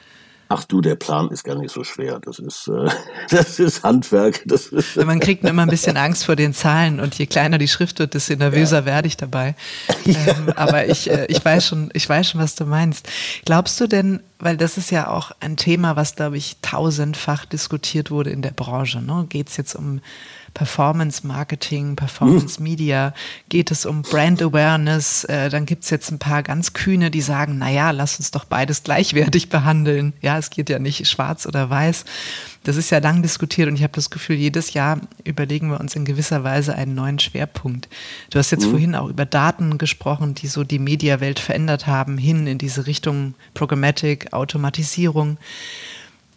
[0.52, 2.20] Ach du, der Plan ist gar nicht so schwer.
[2.20, 2.90] Das ist, äh,
[3.30, 4.42] das ist Handwerk.
[4.46, 7.68] Das ist Man kriegt immer ein bisschen Angst vor den Zahlen und je kleiner die
[7.68, 8.86] Schrift wird, desto nervöser ja.
[8.86, 9.56] werde ich dabei.
[10.10, 13.08] Ähm, aber ich, äh, ich weiß schon, ich weiß schon, was du meinst.
[13.46, 18.10] Glaubst du denn, weil das ist ja auch ein Thema, was, glaube ich, tausendfach diskutiert
[18.10, 19.02] wurde in der Branche.
[19.02, 19.28] Ne?
[19.30, 20.02] Geht es jetzt um
[20.54, 23.14] Performance Marketing, Performance Media,
[23.50, 27.22] geht es um Brand Awareness, äh, dann gibt es jetzt ein paar ganz Kühne, die
[27.22, 30.14] sagen, naja, lass uns doch beides gleichwertig behandeln.
[30.22, 32.06] Ja, es geht ja nicht schwarz oder weiß.
[32.64, 35.96] Das ist ja lang diskutiert und ich habe das Gefühl, jedes Jahr überlegen wir uns
[35.96, 37.88] in gewisser Weise einen neuen Schwerpunkt.
[38.32, 38.72] Du hast jetzt mhm.
[38.72, 43.36] vorhin auch über Daten gesprochen, die so die Mediawelt verändert haben, hin in diese Richtung
[43.54, 45.38] Programmatic, Automatisierung.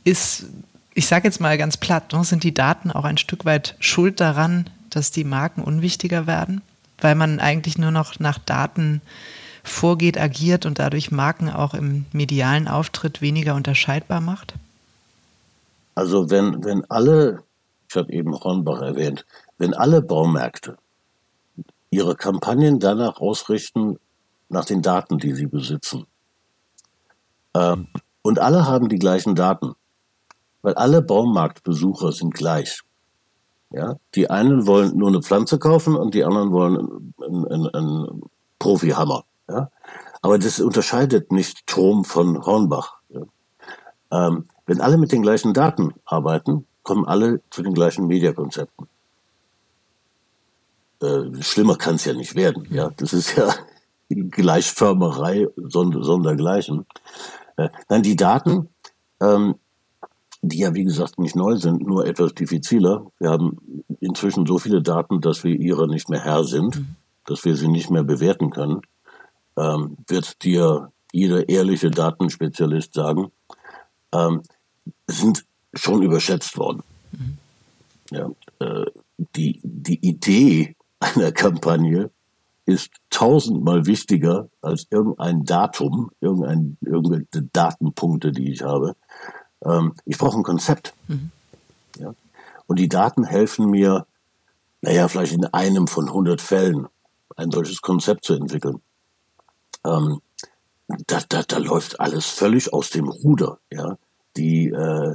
[0.04, 0.46] Ist
[0.94, 4.20] ich sage jetzt mal ganz platt, ne, sind die Daten auch ein Stück weit schuld
[4.20, 6.62] daran, dass die Marken unwichtiger werden,
[7.00, 9.00] weil man eigentlich nur noch nach Daten
[9.64, 14.54] vorgeht, agiert und dadurch Marken auch im medialen Auftritt weniger unterscheidbar macht?
[15.94, 17.42] Also wenn, wenn alle,
[17.88, 19.24] ich habe eben Hornbach erwähnt,
[19.58, 20.76] wenn alle Baumärkte
[21.90, 23.98] ihre Kampagnen danach ausrichten,
[24.48, 26.06] nach den Daten, die sie besitzen,
[27.54, 27.88] ähm,
[28.22, 29.74] und alle haben die gleichen Daten,
[30.62, 32.80] weil alle Baumarktbesucher sind gleich.
[33.70, 38.22] Ja, die einen wollen nur eine Pflanze kaufen und die anderen wollen einen, einen, einen
[38.58, 39.24] Profihammer.
[39.48, 39.70] Ja,
[40.20, 43.00] aber das unterscheidet nicht Trom von Hornbach.
[43.08, 43.22] Ja?
[44.10, 48.88] Ähm, wenn alle mit den gleichen Daten arbeiten, kommen alle zu den gleichen Mediakonzepten.
[51.00, 52.66] Äh, schlimmer kann es ja nicht werden.
[52.70, 53.52] Ja, das ist ja
[54.08, 56.86] Gleichförmerei sondergleichen.
[57.56, 58.68] Äh, nein, die Daten
[59.20, 59.56] ähm,
[60.42, 63.06] die ja wie gesagt nicht neu sind, nur etwas diffiziler.
[63.18, 66.96] Wir haben inzwischen so viele Daten, dass wir ihrer nicht mehr Herr sind, mhm.
[67.24, 68.82] dass wir sie nicht mehr bewerten können,
[69.56, 73.30] ähm, wird dir jeder ehrliche Datenspezialist sagen,
[74.12, 74.42] ähm,
[75.06, 76.82] sind schon überschätzt worden.
[77.12, 77.38] Mhm.
[78.10, 78.86] Ja, äh,
[79.36, 82.10] die, die Idee einer Kampagne
[82.66, 88.94] ist tausendmal wichtiger als irgendein Datum, irgendein, irgendwelche Datenpunkte, die ich habe.
[89.64, 90.94] Ähm, ich brauche ein Konzept.
[91.08, 91.30] Mhm.
[91.98, 92.14] Ja?
[92.66, 94.06] Und die Daten helfen mir,
[94.80, 96.88] naja, vielleicht in einem von 100 Fällen
[97.36, 98.80] ein solches Konzept zu entwickeln.
[99.84, 100.20] Ähm,
[101.06, 103.58] da, da, da läuft alles völlig aus dem Ruder.
[103.70, 103.98] Ja?
[104.36, 105.14] Die, äh,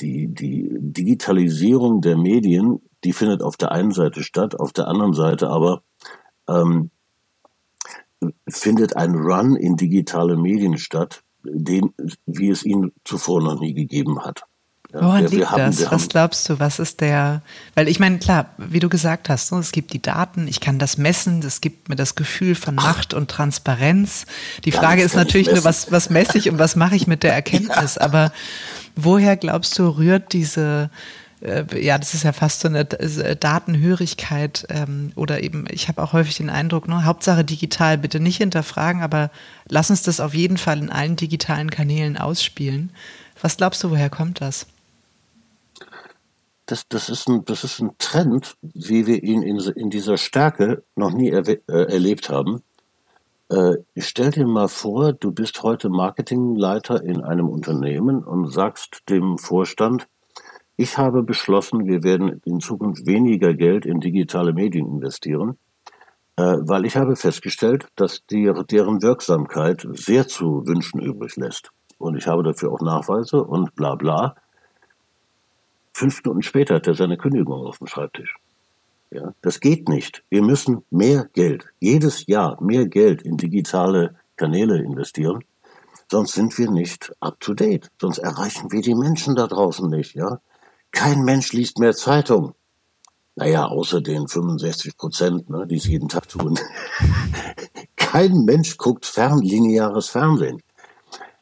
[0.00, 5.14] die, die Digitalisierung der Medien, die findet auf der einen Seite statt, auf der anderen
[5.14, 5.82] Seite aber
[6.48, 6.90] ähm,
[8.48, 11.92] findet ein Run in digitale Medien statt, den,
[12.26, 14.44] wie es ihn zuvor noch nie gegeben hat.
[14.92, 15.90] Ja, Woran wir, liegt wir haben, das?
[15.90, 17.42] Was glaubst du, was ist der,
[17.74, 20.96] weil ich meine, klar, wie du gesagt hast, es gibt die Daten, ich kann das
[20.96, 24.24] messen, das gibt mir das Gefühl von Macht und Transparenz.
[24.64, 27.34] Die Frage ist natürlich nur, was, was messe ich und was mache ich mit der
[27.34, 27.96] Erkenntnis?
[27.96, 28.02] Ja.
[28.02, 28.32] Aber
[28.96, 30.88] woher glaubst du, rührt diese,
[31.40, 36.12] ja, das ist ja fast so eine äh, Datenhörigkeit ähm, oder eben, ich habe auch
[36.12, 39.30] häufig den Eindruck, ne, Hauptsache digital, bitte nicht hinterfragen, aber
[39.68, 42.90] lass uns das auf jeden Fall in allen digitalen Kanälen ausspielen.
[43.40, 44.66] Was glaubst du, woher kommt das?
[46.66, 50.82] Das, das, ist, ein, das ist ein Trend, wie wir ihn in, in dieser Stärke
[50.96, 52.62] noch nie er, äh, erlebt haben.
[53.48, 59.38] Äh, stell dir mal vor, du bist heute Marketingleiter in einem Unternehmen und sagst dem
[59.38, 60.08] Vorstand,
[60.80, 65.58] ich habe beschlossen, wir werden in Zukunft weniger Geld in digitale Medien investieren,
[66.36, 71.72] äh, weil ich habe festgestellt, dass die, deren Wirksamkeit sehr zu wünschen übrig lässt.
[71.98, 74.36] Und ich habe dafür auch Nachweise und bla bla.
[75.92, 78.36] Fünf Minuten später hat er seine Kündigung auf dem Schreibtisch.
[79.10, 80.22] Ja, das geht nicht.
[80.30, 85.42] Wir müssen mehr Geld, jedes Jahr mehr Geld in digitale Kanäle investieren.
[86.08, 87.90] Sonst sind wir nicht up to date.
[88.00, 90.38] Sonst erreichen wir die Menschen da draußen nicht, ja.
[90.90, 92.54] Kein Mensch liest mehr Zeitung.
[93.36, 96.58] Naja, außer den 65 Prozent, ne, die es jeden Tag tun.
[97.96, 100.60] Kein Mensch guckt fernlineares Fernsehen.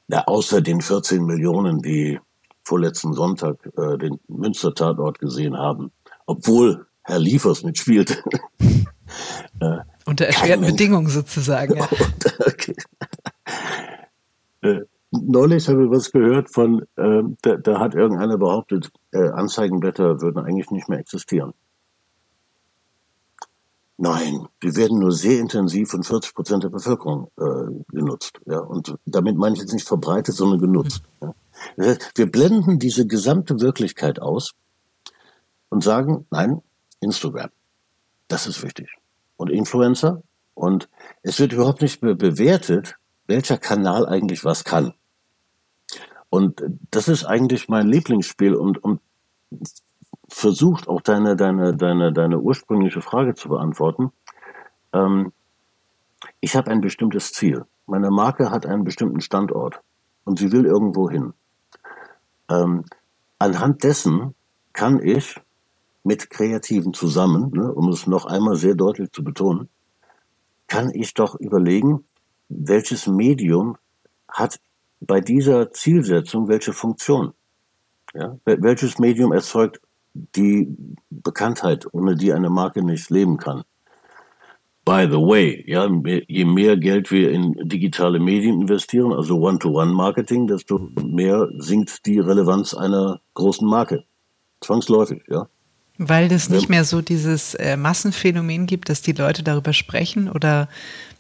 [0.09, 2.21] Ja, außer den 14 Millionen, die
[2.63, 5.91] vorletzten Sonntag äh, den Münster-Tatort gesehen haben.
[6.27, 8.19] Obwohl Herr Liefers mitspielte.
[9.61, 11.77] äh, Unter erschwerten Bedingungen sozusagen.
[11.77, 11.89] Ja.
[15.27, 20.21] äh, neulich habe ich was gehört von, äh, da, da, hat irgendeiner behauptet, äh, Anzeigenblätter
[20.21, 21.53] würden eigentlich nicht mehr existieren.
[23.99, 28.41] Nein, die werden nur sehr intensiv von 40 Prozent der Bevölkerung äh, genutzt.
[28.45, 31.03] Ja, und damit meine ich jetzt nicht verbreitet, sondern genutzt.
[31.23, 31.35] Ja.
[31.77, 34.53] Das heißt, wir blenden diese gesamte Wirklichkeit aus
[35.71, 36.61] und sagen, nein,
[37.01, 37.49] Instagram.
[38.29, 38.89] Das ist wichtig.
[39.39, 40.23] Und Influencer.
[40.53, 40.91] Und
[41.23, 44.93] es wird überhaupt nicht mehr bewertet, welcher Kanal eigentlich was kann.
[46.31, 49.01] Und das ist eigentlich mein Lieblingsspiel und, und
[50.29, 54.13] versucht auch deine, deine, deine, deine ursprüngliche Frage zu beantworten.
[54.93, 55.33] Ähm,
[56.41, 57.65] ich habe ein bestimmtes Ziel.
[57.87, 59.81] Meine Marke hat einen bestimmten Standort
[60.25, 61.33] und sie will irgendwo hin.
[62.49, 62.85] Ähm,
[63.39, 64.35] anhand dessen
[64.73, 65.41] kann ich
[66.03, 69.69] mit Kreativen zusammen, ne, um es noch einmal sehr deutlich zu betonen,
[70.67, 72.05] kann ich doch überlegen,
[72.49, 73.77] welches Medium
[74.29, 74.61] hat
[75.01, 77.33] bei dieser Zielsetzung welche Funktion.
[78.15, 78.37] Ja?
[78.45, 79.81] Welches Medium erzeugt
[80.15, 80.75] die
[81.11, 83.65] Bekanntheit, ohne die eine Marke nicht leben kann.
[84.85, 85.91] By the way, ja,
[86.29, 92.73] je mehr Geld wir in digitale Medien investieren, also One-to-One-Marketing, desto mehr sinkt die Relevanz
[92.73, 94.05] einer großen Marke.
[94.61, 95.49] Zwangsläufig, ja.
[95.99, 100.69] Weil es nicht mehr so dieses äh, Massenphänomen gibt, dass die Leute darüber sprechen oder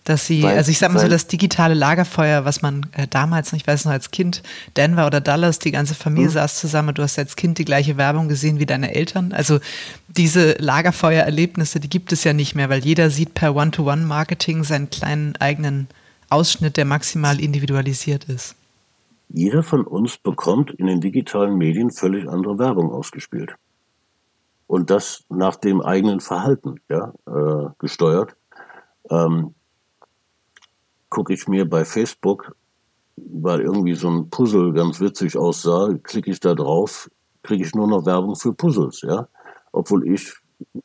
[0.06, 3.52] dass sie, weil, also ich sag mal so, das digitale Lagerfeuer, was man äh, damals,
[3.52, 4.42] ich weiß noch als Kind,
[4.76, 6.34] Denver oder Dallas, die ganze Familie mhm.
[6.34, 9.32] saß zusammen, du hast als Kind die gleiche Werbung gesehen wie deine Eltern.
[9.32, 9.58] Also
[10.06, 15.34] diese Lagerfeuererlebnisse, die gibt es ja nicht mehr, weil jeder sieht per One-to-One-Marketing seinen kleinen
[15.36, 15.88] eigenen
[16.30, 18.54] Ausschnitt, der maximal individualisiert ist.
[19.28, 23.56] Jeder von uns bekommt in den digitalen Medien völlig andere Werbung ausgespielt.
[24.68, 28.36] Und das nach dem eigenen Verhalten ja, äh, gesteuert.
[29.10, 29.54] Ähm,
[31.16, 32.54] gucke ich mir bei Facebook,
[33.16, 37.10] weil irgendwie so ein Puzzle ganz witzig aussah, klicke ich da drauf,
[37.42, 39.26] kriege ich nur noch Werbung für Puzzles, ja.
[39.72, 40.34] Obwohl ich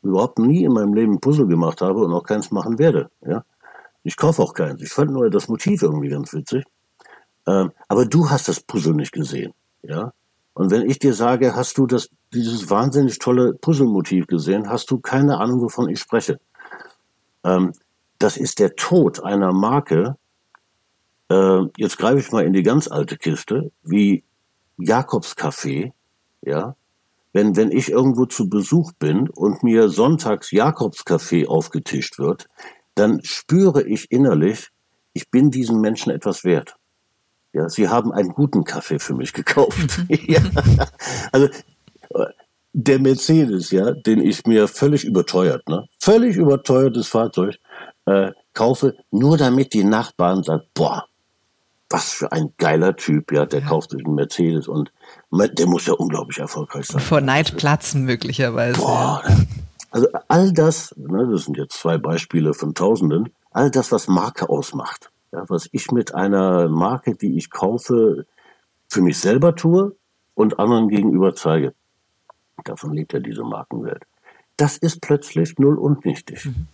[0.02, 3.44] überhaupt nie in meinem Leben Puzzle gemacht habe und auch keins machen werde, ja.
[4.04, 4.82] Ich kaufe auch keins.
[4.82, 6.63] Ich fand nur das Motiv irgendwie ganz witzig.
[7.46, 10.13] Ähm, aber du hast das Puzzle nicht gesehen, ja.
[10.54, 15.00] Und wenn ich dir sage, hast du das, dieses wahnsinnig tolle Puzzlemotiv gesehen, hast du
[15.00, 16.39] keine Ahnung, wovon ich spreche.
[17.44, 17.74] Ähm,
[18.17, 20.15] das ist der Tod einer Marke,
[21.32, 24.24] äh, jetzt greife ich mal in die ganz alte Kiste, wie
[24.78, 25.94] Jakobscafé,
[26.41, 26.76] ja.
[27.34, 32.50] Wenn, wenn ich irgendwo zu Besuch bin und mir sonntags Jakobscafé aufgetischt wird,
[32.96, 34.67] dann spüre ich innerlich,
[35.13, 36.76] ich bin diesen Menschen etwas wert.
[37.54, 40.04] Ja, sie haben einen guten Kaffee für mich gekauft.
[40.10, 40.41] ja.
[41.32, 41.48] Also
[42.74, 47.56] der Mercedes, ja, den ich mir völlig überteuert, ne, völlig überteuertes Fahrzeug
[48.06, 51.06] äh, kaufe, nur damit die Nachbarn sagen, boah,
[51.91, 53.67] was für ein geiler Typ, ja, der ja.
[53.67, 54.91] kauft sich einen Mercedes und
[55.32, 57.01] der muss ja unglaublich erfolgreich sein.
[57.01, 58.80] Vor Neid platzen möglicherweise.
[58.80, 59.36] Boah, ja.
[59.91, 64.49] Also all das, ne, das sind jetzt zwei Beispiele von Tausenden, all das, was Marke
[64.49, 68.25] ausmacht, ja, was ich mit einer Marke, die ich kaufe,
[68.88, 69.95] für mich selber tue
[70.34, 71.73] und anderen gegenüber zeige.
[72.63, 74.06] Davon lebt ja diese Markenwelt.
[74.56, 76.45] Das ist plötzlich null und nichtig.
[76.45, 76.67] Mhm.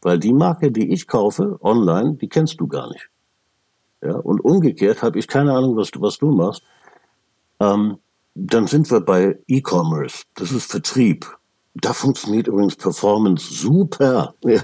[0.00, 3.08] Weil die Marke, die ich kaufe, online, die kennst du gar nicht.
[4.04, 6.62] Ja, und umgekehrt habe ich keine Ahnung, was du, was du machst.
[7.58, 7.98] Ähm,
[8.34, 10.24] dann sind wir bei E-Commerce.
[10.34, 11.26] Das ist Vertrieb.
[11.74, 14.34] Da funktioniert übrigens Performance super.
[14.44, 14.62] Ja,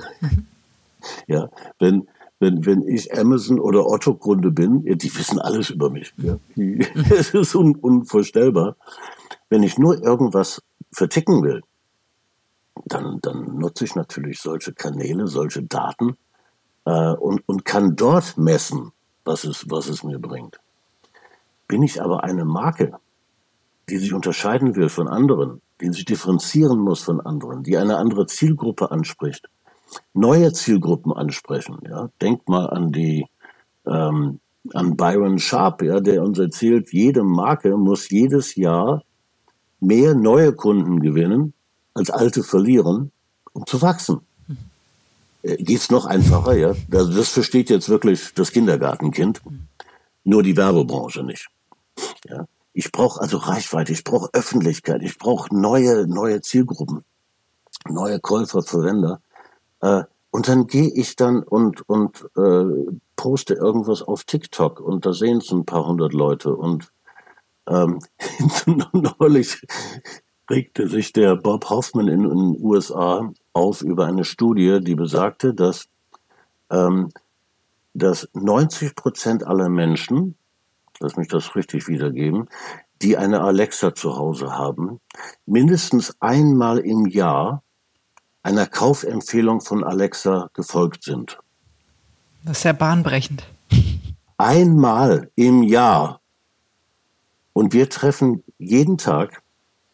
[1.27, 1.49] ja
[1.79, 2.07] wenn,
[2.39, 6.13] wenn, wenn ich Amazon oder Otto-Kunde bin, ja, die wissen alles über mich.
[6.19, 6.37] Ja.
[6.57, 8.77] Ist un, unvorstellbar.
[9.49, 11.63] Wenn ich nur irgendwas verticken will,
[12.85, 16.17] dann, dann nutze ich natürlich solche Kanäle, solche Daten
[16.85, 18.93] äh, und, und kann dort messen,
[19.31, 20.61] was es, was es mir bringt.
[21.69, 22.99] Bin ich aber eine Marke,
[23.89, 28.27] die sich unterscheiden will von anderen, die sich differenzieren muss von anderen, die eine andere
[28.27, 29.49] Zielgruppe anspricht,
[30.15, 31.79] neue Zielgruppen ansprechen.
[31.89, 32.11] Ja?
[32.21, 33.27] Denkt mal an die
[33.87, 34.41] ähm,
[34.75, 39.03] an Byron Sharp, ja, der uns erzählt, jede Marke muss jedes Jahr
[39.81, 41.55] mehr neue Kunden gewinnen,
[41.95, 43.11] als alte verlieren,
[43.53, 44.21] um zu wachsen.
[45.43, 46.75] Äh, geht's noch einfacher, ja.
[46.93, 49.41] Also das versteht jetzt wirklich das Kindergartenkind.
[50.25, 51.49] Nur die Werbebranche nicht.
[52.27, 52.47] Ja.
[52.73, 57.05] Ich brauche also Reichweite, ich brauche Öffentlichkeit, ich brauche neue, neue Zielgruppen,
[57.89, 59.21] neue Käufer, Verwender.
[59.81, 65.13] Äh, und dann gehe ich dann und, und äh, poste irgendwas auf TikTok und da
[65.13, 66.55] sehen es ein paar hundert Leute.
[66.55, 66.93] Und
[67.67, 67.99] ähm,
[69.19, 69.61] neulich
[70.49, 75.89] regte sich der Bob Hoffman in den USA auf über eine Studie, die besagte, dass,
[76.71, 77.11] ähm,
[77.95, 80.37] dass 90 Prozent aller Menschen,
[81.01, 82.49] lass mich das richtig wiedergeben,
[83.03, 85.01] die eine Alexa zu Hause haben,
[85.47, 87.63] mindestens einmal im Jahr
[88.43, 91.39] einer Kaufempfehlung von Alexa gefolgt sind.
[92.45, 93.45] Das ist ja bahnbrechend.
[94.39, 96.21] Einmal im Jahr
[97.53, 99.43] Und wir treffen jeden Tag,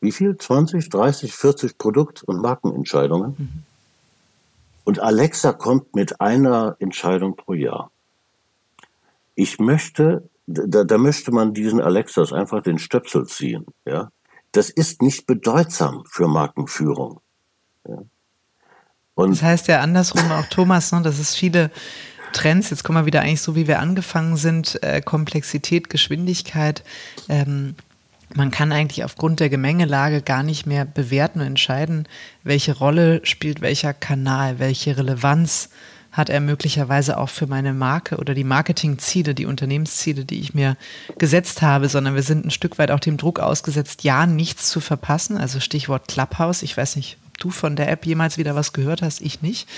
[0.06, 0.36] wie viel?
[0.36, 3.34] 20, 30, 40 Produkt- und Markenentscheidungen.
[3.36, 3.62] Mhm.
[4.84, 7.90] Und Alexa kommt mit einer Entscheidung pro Jahr.
[9.34, 14.10] Ich möchte, da, da möchte man diesen Alexas einfach den Stöpsel ziehen, ja.
[14.52, 17.20] Das ist nicht bedeutsam für Markenführung.
[17.86, 17.98] Ja.
[19.14, 21.70] Und das heißt ja andersrum auch Thomas, ne, dass es viele
[22.32, 26.84] Trends, jetzt kommen wir wieder eigentlich so, wie wir angefangen sind, äh, Komplexität, Geschwindigkeit.
[27.28, 27.74] Ähm,
[28.34, 32.08] man kann eigentlich aufgrund der Gemengelage gar nicht mehr bewerten und entscheiden,
[32.42, 35.70] welche Rolle spielt welcher Kanal, welche Relevanz
[36.16, 40.76] hat er möglicherweise auch für meine Marke oder die Marketingziele, die Unternehmensziele, die ich mir
[41.18, 44.80] gesetzt habe, sondern wir sind ein Stück weit auch dem Druck ausgesetzt, ja, nichts zu
[44.80, 45.36] verpassen.
[45.36, 46.62] Also Stichwort Clubhouse.
[46.62, 49.68] Ich weiß nicht, du von der App jemals wieder was gehört hast, ich nicht.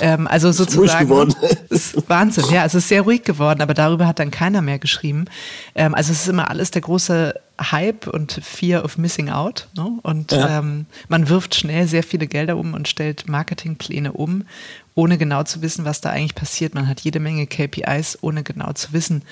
[0.00, 1.10] Ähm, also sozusagen.
[1.10, 1.34] Ruhig geworden.
[1.70, 2.44] ist Wahnsinn.
[2.50, 5.26] Ja, es ist sehr ruhig geworden, aber darüber hat dann keiner mehr geschrieben.
[5.74, 9.68] Ähm, also es ist immer alles der große Hype und Fear of Missing Out.
[9.76, 9.98] Ne?
[10.02, 10.58] Und ja.
[10.58, 14.44] ähm, man wirft schnell sehr viele Gelder um und stellt Marketingpläne um,
[14.94, 16.74] ohne genau zu wissen, was da eigentlich passiert.
[16.74, 19.22] Man hat jede Menge KPIs, ohne genau zu wissen,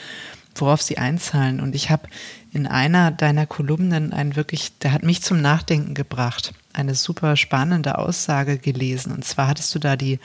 [0.56, 1.60] worauf sie einzahlen.
[1.60, 2.08] Und ich habe
[2.56, 7.98] in einer deiner Kolumnen einen wirklich, der hat mich zum Nachdenken gebracht, eine super spannende
[7.98, 9.12] Aussage gelesen.
[9.12, 10.18] Und zwar hattest du da die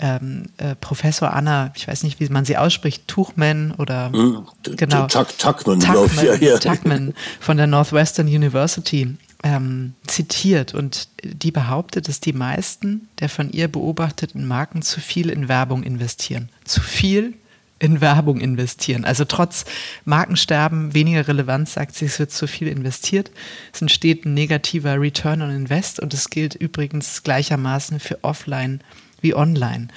[0.00, 4.44] ähm, äh, Professor Anna, ich weiß nicht, wie man sie ausspricht, Tuchman oder hm,
[4.76, 6.22] genau, Tuck, Tuckman, glaube ich.
[6.22, 6.58] Ja, ja.
[6.58, 13.52] Tuckman von der Northwestern University ähm, zitiert und die behauptet, dass die meisten der von
[13.52, 16.48] ihr beobachteten Marken zu viel in Werbung investieren.
[16.64, 17.34] Zu viel
[17.82, 19.04] in Werbung investieren.
[19.04, 19.64] Also trotz
[20.04, 23.32] Markensterben, weniger Relevanz, sagt sie, es wird zu viel investiert.
[23.72, 28.82] Es entsteht ein negativer Return on Invest und es gilt übrigens gleichermaßen für Offline
[29.20, 29.88] wie online.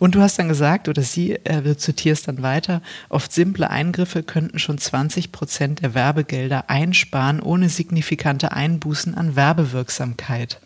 [0.00, 4.58] Und du hast dann gesagt, oder sie, äh, zitierst dann weiter, oft simple Eingriffe könnten
[4.58, 10.60] schon 20 Prozent der Werbegelder einsparen, ohne signifikante Einbußen an Werbewirksamkeit.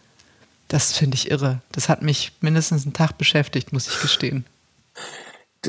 [0.69, 1.61] Das finde ich irre.
[1.71, 4.47] Das hat mich mindestens einen Tag beschäftigt, muss ich gestehen.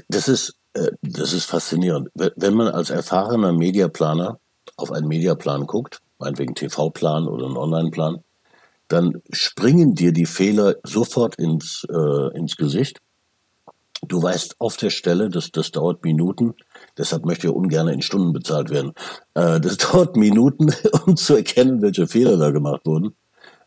[0.07, 0.55] Das ist
[1.01, 2.09] das ist faszinierend.
[2.15, 4.39] Wenn man als erfahrener Mediaplaner
[4.75, 8.23] auf einen Mediaplan guckt, meinetwegen TV-Plan oder einen Online-Plan,
[8.87, 12.99] dann springen dir die Fehler sofort ins, äh, ins Gesicht.
[14.05, 16.55] Du weißt auf der Stelle, dass das dauert Minuten,
[16.97, 18.93] deshalb möchte ich ungern in Stunden bezahlt werden.
[19.33, 20.73] Äh, das dauert Minuten,
[21.05, 23.15] um zu erkennen, welche Fehler da gemacht wurden.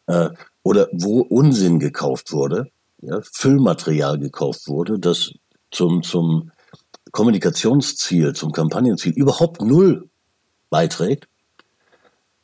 [0.07, 0.30] Äh,
[0.62, 2.68] oder wo Unsinn gekauft wurde,
[3.00, 5.32] ja, Füllmaterial gekauft wurde, das
[5.70, 6.50] zum, zum
[7.12, 10.09] Kommunikationsziel, zum Kampagnenziel überhaupt null
[10.70, 11.28] beiträgt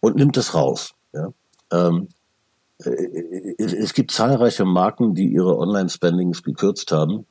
[0.01, 0.95] und nimmt es raus.
[1.13, 1.33] Ja?
[1.71, 2.09] Ähm,
[2.79, 7.27] äh, es gibt zahlreiche Marken, die ihre Online-Spendings gekürzt haben,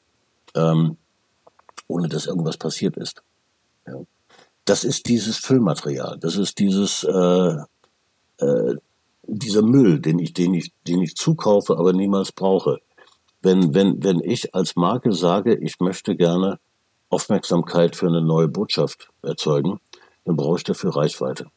[0.55, 0.97] ähm,
[1.87, 3.23] ohne dass irgendwas passiert ist.
[3.87, 3.95] Ja?
[4.65, 7.55] Das ist dieses Füllmaterial, das ist dieses äh,
[8.37, 8.75] äh,
[9.23, 12.79] dieser Müll, den ich, den ich, den ich zukaufe, aber niemals brauche.
[13.41, 16.59] Wenn, wenn, wenn ich als Marke sage, ich möchte gerne
[17.11, 19.79] Aufmerksamkeit für eine neue Botschaft erzeugen,
[20.25, 21.47] dann brauche ich dafür Reichweite.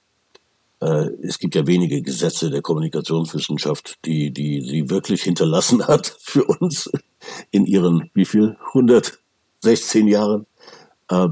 [0.80, 6.44] Äh, es gibt ja wenige Gesetze der Kommunikationswissenschaft, die, die sie wirklich hinterlassen hat für
[6.44, 6.90] uns
[7.50, 10.46] in ihren, wie viel, 116 Jahren.
[11.08, 11.28] Äh,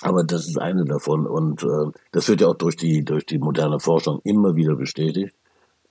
[0.00, 3.38] aber das ist eine davon und äh, das wird ja auch durch die, durch die
[3.38, 5.34] moderne Forschung immer wieder bestätigt.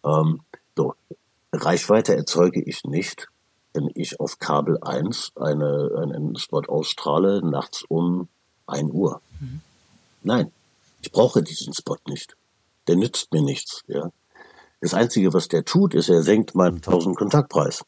[0.06, 0.42] Ähm,
[0.76, 0.96] so,
[1.54, 3.28] Reichweite erzeuge ich nicht,
[3.74, 8.28] wenn ich auf Kabel 1 eine, einen Spot ausstrahle, nachts um
[8.68, 9.22] 1 Uhr.
[9.40, 9.62] Mhm.
[10.24, 10.52] Nein,
[11.02, 12.36] ich brauche diesen Spot nicht.
[12.88, 13.84] Der nützt mir nichts.
[13.88, 14.12] Ja.
[14.82, 17.84] Das Einzige, was der tut, ist, er senkt meinen 1000 Kontaktpreis.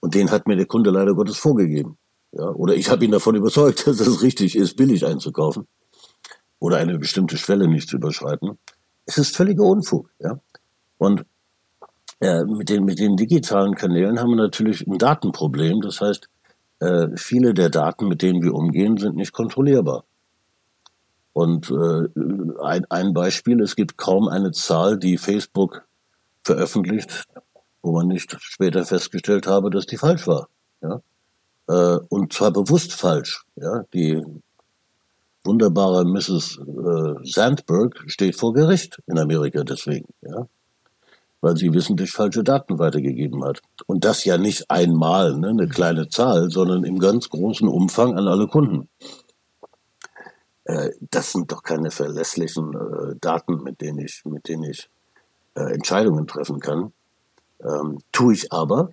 [0.00, 1.98] Und den hat mir der Kunde leider Gottes vorgegeben.
[2.32, 2.50] Ja.
[2.50, 5.66] Oder ich habe ihn davon überzeugt, dass es richtig ist, billig einzukaufen.
[6.58, 8.58] Oder eine bestimmte Schwelle nicht zu überschreiten.
[9.04, 10.10] Es ist völliger Unfug.
[10.18, 10.40] Ja.
[10.98, 11.24] Und
[12.20, 15.80] äh, mit, den, mit den digitalen Kanälen haben wir natürlich ein Datenproblem.
[15.80, 16.28] Das heißt,
[16.80, 20.04] äh, viele der Daten, mit denen wir umgehen, sind nicht kontrollierbar.
[21.32, 22.08] Und äh,
[22.62, 25.86] ein, ein Beispiel, es gibt kaum eine Zahl, die Facebook
[26.42, 27.24] veröffentlicht,
[27.82, 30.48] wo man nicht später festgestellt habe, dass die falsch war.
[30.80, 31.02] Ja?
[31.68, 33.44] Äh, und zwar bewusst falsch.
[33.56, 33.84] Ja?
[33.92, 34.24] Die
[35.44, 36.58] wunderbare Mrs.
[36.58, 40.06] Äh, Sandberg steht vor Gericht in Amerika deswegen.
[40.22, 40.46] Ja?
[41.40, 43.60] Weil sie wissentlich falsche Daten weitergegeben hat.
[43.86, 48.28] Und das ja nicht einmal, ne, eine kleine Zahl, sondern im ganz großen Umfang an
[48.28, 48.88] alle Kunden.
[50.64, 54.88] Äh, das sind doch keine verlässlichen äh, Daten, mit denen ich, mit denen ich
[55.54, 56.92] äh, Entscheidungen treffen kann.
[57.62, 58.90] Ähm, tue ich aber,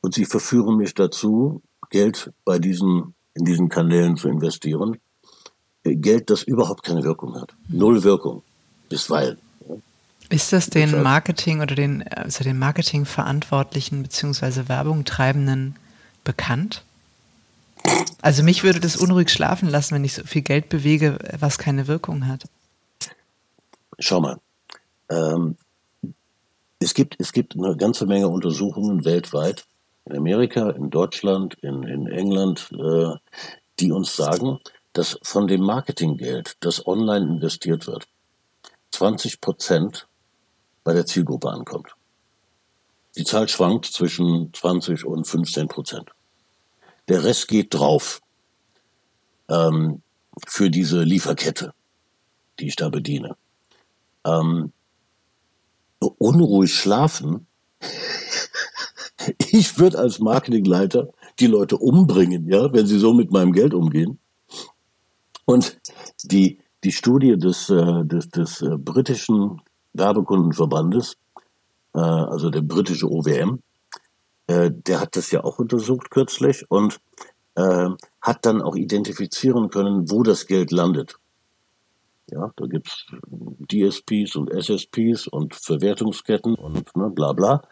[0.00, 4.98] und sie verführen mich dazu, Geld bei diesen, in diesen Kanälen zu investieren.
[5.82, 7.54] Äh, Geld, das überhaupt keine Wirkung hat.
[7.68, 8.42] Null Wirkung.
[8.88, 9.38] Bisweilen.
[10.30, 14.68] Ist das den Marketing oder den, also den Marketingverantwortlichen bzw.
[14.68, 15.74] Werbung treibenden
[16.22, 16.84] bekannt?
[18.22, 21.88] Also mich würde das unruhig schlafen lassen, wenn ich so viel Geld bewege, was keine
[21.88, 22.44] Wirkung hat.
[23.98, 24.38] Schau mal,
[25.10, 25.56] ähm,
[26.78, 29.64] es, gibt, es gibt eine ganze Menge Untersuchungen weltweit,
[30.04, 33.16] in Amerika, in Deutschland, in, in England, äh,
[33.80, 34.60] die uns sagen,
[34.92, 38.06] dass von dem Marketinggeld, das online investiert wird,
[38.92, 40.06] 20 Prozent
[40.84, 41.94] bei der Zielgruppe ankommt.
[43.16, 46.10] Die Zahl schwankt zwischen 20 und 15 Prozent.
[47.08, 48.20] Der Rest geht drauf
[49.48, 50.02] ähm,
[50.46, 51.74] für diese Lieferkette,
[52.58, 53.36] die ich da bediene.
[54.24, 54.72] Ähm,
[55.98, 57.46] unruhig schlafen.
[59.50, 64.18] ich würde als Marketingleiter die Leute umbringen, ja, wenn sie so mit meinem Geld umgehen.
[65.46, 65.80] Und
[66.22, 69.60] die, die Studie des, äh, des, des äh, britischen
[69.92, 71.16] Werbekundenverbandes,
[71.94, 73.60] äh, also der britische OWM,
[74.46, 77.00] äh, der hat das ja auch untersucht kürzlich und
[77.54, 77.88] äh,
[78.20, 81.16] hat dann auch identifizieren können, wo das Geld landet.
[82.30, 83.06] Ja, da gibt's
[83.72, 87.62] DSPs und SSPs und Verwertungsketten und ne, bla bla.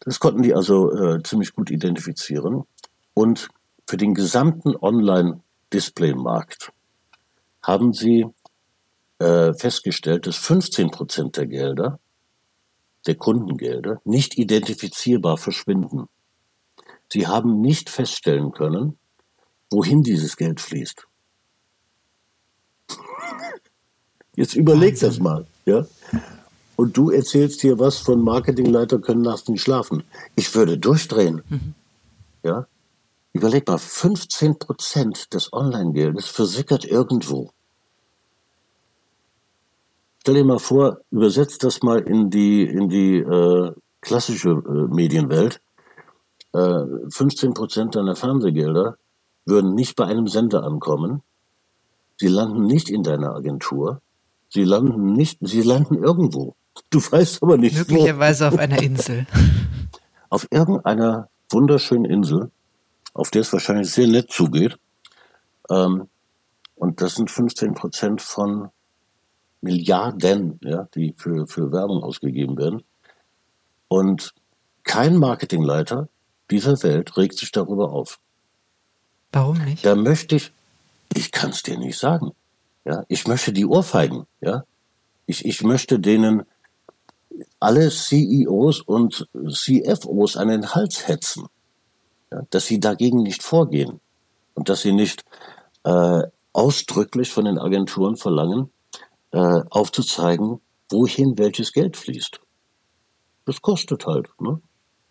[0.00, 2.62] Das konnten die also äh, ziemlich gut identifizieren.
[3.12, 3.48] Und
[3.88, 6.72] für den gesamten Online-Display-Markt
[7.62, 8.26] haben sie
[9.18, 11.98] äh, festgestellt, dass 15 Prozent der Gelder
[13.06, 16.08] der Kundengelder nicht identifizierbar verschwinden.
[17.12, 18.98] Sie haben nicht feststellen können,
[19.70, 21.06] wohin dieses Geld fließt.
[24.36, 25.86] Jetzt überleg das mal, ja?
[26.76, 30.04] Und du erzählst hier was von Marketingleiter können nachts nicht schlafen.
[30.34, 31.42] Ich würde durchdrehen.
[31.48, 31.74] Mhm.
[32.42, 32.66] Ja?
[33.32, 37.50] Überleg mal, 15 Prozent des Online-Geldes versickert irgendwo.
[40.26, 43.70] Stell dir mal vor, übersetzt das mal in die, in die äh,
[44.00, 45.60] klassische äh, Medienwelt.
[46.52, 48.98] Äh, 15 Prozent deiner Fernsehgelder
[49.44, 51.22] würden nicht bei einem Sender ankommen.
[52.16, 54.00] Sie landen nicht in deiner Agentur.
[54.48, 56.56] Sie landen nicht, sie landen irgendwo.
[56.90, 58.54] Du weißt aber nicht Möglicherweise wo.
[58.54, 59.28] auf einer Insel.
[60.28, 62.50] auf irgendeiner wunderschönen Insel,
[63.14, 64.76] auf der es wahrscheinlich sehr nett zugeht.
[65.70, 66.08] Ähm,
[66.74, 68.70] und das sind 15 Prozent von
[69.66, 72.82] Milliarden, ja, die für, für Werbung ausgegeben werden.
[73.88, 74.32] Und
[74.84, 76.08] kein Marketingleiter
[76.50, 78.20] dieser Welt regt sich darüber auf.
[79.32, 79.84] Warum nicht?
[79.84, 80.52] Da möchte ich,
[81.14, 82.30] ich kann es dir nicht sagen.
[82.84, 84.26] Ja, ich möchte die Ohrfeigen.
[84.40, 84.64] Ja,
[85.26, 86.44] ich, ich möchte denen
[87.58, 91.46] alle CEOs und CFOs an den Hals hetzen,
[92.30, 94.00] ja, dass sie dagegen nicht vorgehen
[94.54, 95.24] und dass sie nicht
[95.82, 98.70] äh, ausdrücklich von den Agenturen verlangen,
[99.36, 102.40] äh, aufzuzeigen, wohin welches Geld fließt.
[103.44, 104.28] Das kostet halt.
[104.40, 104.62] Ne?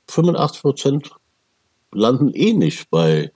[0.07, 1.11] 85 Prozent
[1.91, 3.31] landen eh nicht bei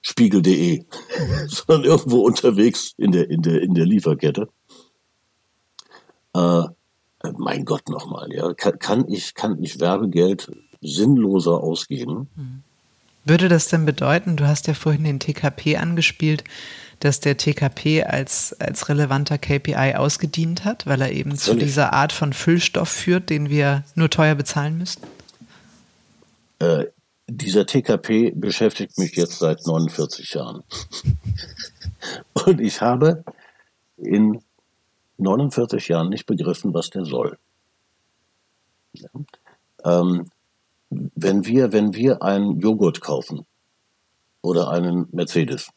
[0.00, 0.84] spiegel.de,
[1.48, 4.48] sondern irgendwo unterwegs in der, in der, in der Lieferkette.
[6.34, 6.62] Äh,
[7.36, 8.54] mein Gott nochmal, ja.
[8.54, 10.52] Kann, kann, ich, kann ich Werbegeld
[10.82, 12.62] sinnloser ausgeben?
[13.24, 16.44] Würde das denn bedeuten, du hast ja vorhin den TKP angespielt,
[17.04, 21.42] dass der TKP als, als relevanter KPI ausgedient hat, weil er eben Völlig.
[21.42, 25.06] zu dieser Art von Füllstoff führt, den wir nur teuer bezahlen müssten?
[26.60, 26.86] Äh,
[27.26, 30.62] dieser TKP beschäftigt mich jetzt seit 49 Jahren.
[32.46, 33.22] Und ich habe
[33.98, 34.42] in
[35.18, 37.38] 49 Jahren nicht begriffen, was der soll.
[38.94, 39.08] Ja.
[39.84, 40.30] Ähm,
[40.88, 43.44] wenn wir, wenn wir einen Joghurt kaufen
[44.40, 45.68] oder einen Mercedes,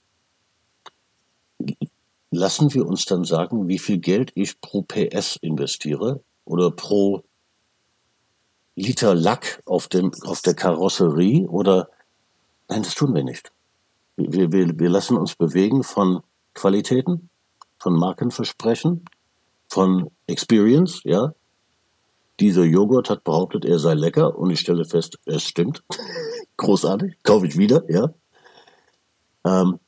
[2.31, 7.23] lassen wir uns dann sagen, wie viel Geld ich pro PS investiere oder pro
[8.75, 11.89] Liter Lack auf, dem, auf der Karosserie oder
[12.67, 13.51] nein, das tun wir nicht.
[14.17, 16.21] Wir, wir, wir lassen uns bewegen von
[16.53, 17.29] Qualitäten,
[17.79, 19.05] von Markenversprechen,
[19.69, 21.33] von Experience, ja.
[22.39, 25.83] Dieser Joghurt hat behauptet, er sei lecker und ich stelle fest, es stimmt.
[26.57, 28.13] Großartig, kaufe ich wieder, ja.
[29.43, 29.79] Ähm,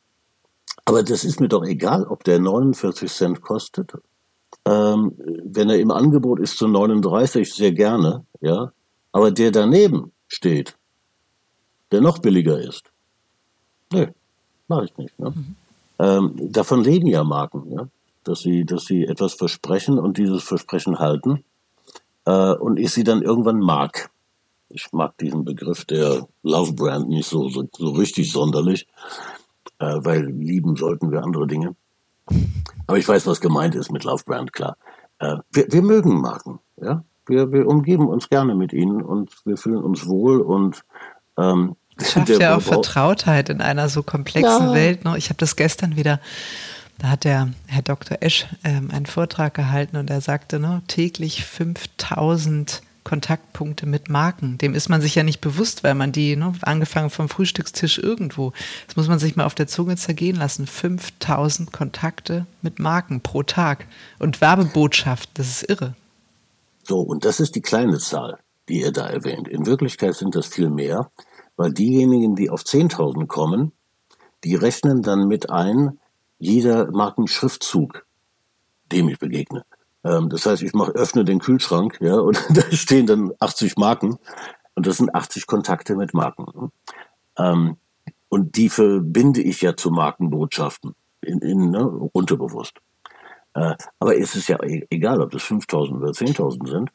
[0.89, 3.93] aber das ist mir doch egal, ob der 49 Cent kostet.
[4.65, 5.13] Ähm,
[5.43, 8.71] wenn er im Angebot ist zu 39, sehr gerne, ja.
[9.11, 10.75] Aber der daneben steht,
[11.91, 12.91] der noch billiger ist,
[13.93, 14.07] nee,
[14.67, 15.19] mache ich nicht.
[15.19, 15.29] Ne?
[15.29, 15.55] Mhm.
[15.99, 17.87] Ähm, davon leben ja Marken, ja?
[18.23, 21.43] dass sie, dass sie etwas versprechen und dieses Versprechen halten
[22.25, 24.09] äh, und ich sie dann irgendwann mag.
[24.69, 28.87] Ich mag diesen Begriff der Love Brand nicht so, so, so richtig sonderlich
[29.79, 31.75] äh, weil lieben sollten wir andere Dinge.
[32.87, 34.77] Aber ich weiß, was gemeint ist mit Love Brand, klar.
[35.19, 37.03] Äh, wir, wir mögen Marken, ja.
[37.27, 40.83] Wir, wir umgeben uns gerne mit ihnen und wir fühlen uns wohl und
[41.37, 44.73] ähm, das schafft ja auch Vertrautheit in einer so komplexen ja.
[44.73, 45.05] Welt.
[45.05, 45.15] Ne?
[45.17, 46.19] Ich habe das gestern wieder,
[46.97, 48.17] da hat der Herr Dr.
[48.21, 54.57] Esch ähm, einen Vortrag gehalten und er sagte, ne, täglich 5000 Kontaktpunkte mit Marken.
[54.57, 58.53] Dem ist man sich ja nicht bewusst, weil man die, ne, angefangen vom Frühstückstisch irgendwo,
[58.87, 60.67] das muss man sich mal auf der Zunge zergehen lassen.
[60.67, 63.87] 5000 Kontakte mit Marken pro Tag
[64.19, 65.95] und Werbebotschaft, das ist irre.
[66.83, 69.47] So, und das ist die kleine Zahl, die ihr da erwähnt.
[69.47, 71.11] In Wirklichkeit sind das viel mehr,
[71.55, 73.71] weil diejenigen, die auf 10.000 kommen,
[74.43, 75.99] die rechnen dann mit ein,
[76.37, 78.05] jeder Markenschriftzug,
[78.91, 79.63] dem ich begegne.
[80.03, 84.17] Ähm, das heißt, ich mach, öffne den Kühlschrank, ja, und da stehen dann 80 Marken
[84.75, 86.71] und das sind 80 Kontakte mit Marken.
[87.37, 87.77] Ähm,
[88.29, 92.77] und die verbinde ich ja zu Markenbotschaften, in, in, ne, unterbewusst.
[93.55, 96.91] Äh, aber es ist ja e-, egal, ob das 5000 oder 10.000 sind,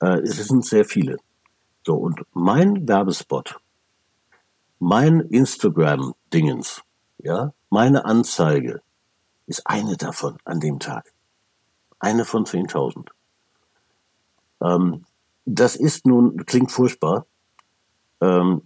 [0.00, 1.18] äh, es sind sehr viele.
[1.84, 3.60] So, und mein Werbespot,
[4.78, 6.82] mein Instagram-Dingens,
[7.18, 8.82] ja, meine Anzeige
[9.46, 11.12] ist eine davon an dem Tag.
[12.00, 13.08] Eine von 10.000.
[14.62, 15.04] Ähm,
[15.44, 17.26] das ist nun, klingt furchtbar.
[18.20, 18.62] Ähm,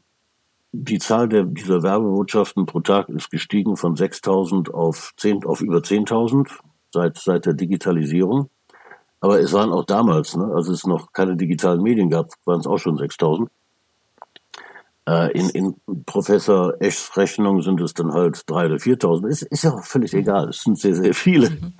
[0.72, 5.78] die Zahl der, dieser Werbebotschaften pro Tag ist gestiegen von 6.000 auf, 10, auf über
[5.78, 6.48] 10.000
[6.92, 8.50] seit, seit der Digitalisierung.
[9.20, 12.66] Aber es waren auch damals, ne, als es noch keine digitalen Medien gab, waren es
[12.66, 13.48] auch schon 6.000.
[15.06, 19.28] Äh, in, in Professor Eschs Rechnung sind es dann halt 3.000 oder 4.000.
[19.28, 20.48] Ist, ist ja auch völlig egal.
[20.48, 21.50] Es sind sehr, sehr viele.
[21.50, 21.72] Mhm.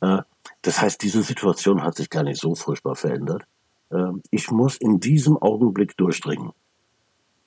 [0.00, 0.22] Äh,
[0.62, 3.44] das heißt, diese Situation hat sich gar nicht so furchtbar verändert.
[3.90, 6.52] Ähm, ich muss in diesem Augenblick durchdringen.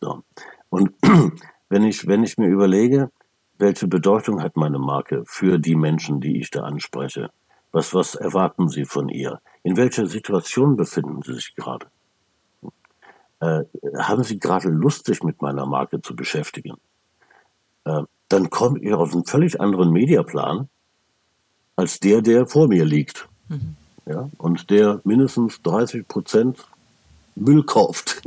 [0.02, 0.24] So.
[0.70, 0.92] Und
[1.70, 3.12] wenn ich, wenn ich mir überlege,
[3.58, 7.30] welche Bedeutung hat meine Marke für die Menschen, die ich da anspreche?
[7.72, 9.42] Was, was erwarten Sie von ihr?
[9.64, 11.88] In welcher Situation befinden Sie sich gerade?
[13.40, 13.64] Äh,
[13.98, 16.78] haben Sie gerade Lust, sich mit meiner Marke zu beschäftigen?
[17.86, 20.70] Äh, dann kommt ihr auf einen völlig anderen Mediaplan,
[21.76, 23.28] als der, der vor mir liegt.
[23.50, 23.76] Mhm.
[24.06, 26.58] Ja, und der mindestens 30 Prozent
[27.36, 28.22] Müll kauft.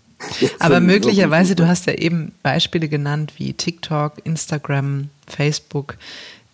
[0.58, 5.96] Aber möglicherweise, du hast ja eben Beispiele genannt wie TikTok, Instagram, Facebook.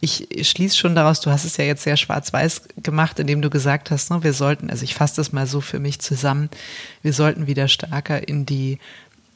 [0.01, 3.91] Ich schließe schon daraus, du hast es ja jetzt sehr schwarz-weiß gemacht, indem du gesagt
[3.91, 6.51] hast, ne, wir sollten, also ich fasse das mal so für mich zusammen,
[7.03, 8.79] wir sollten wieder stärker in die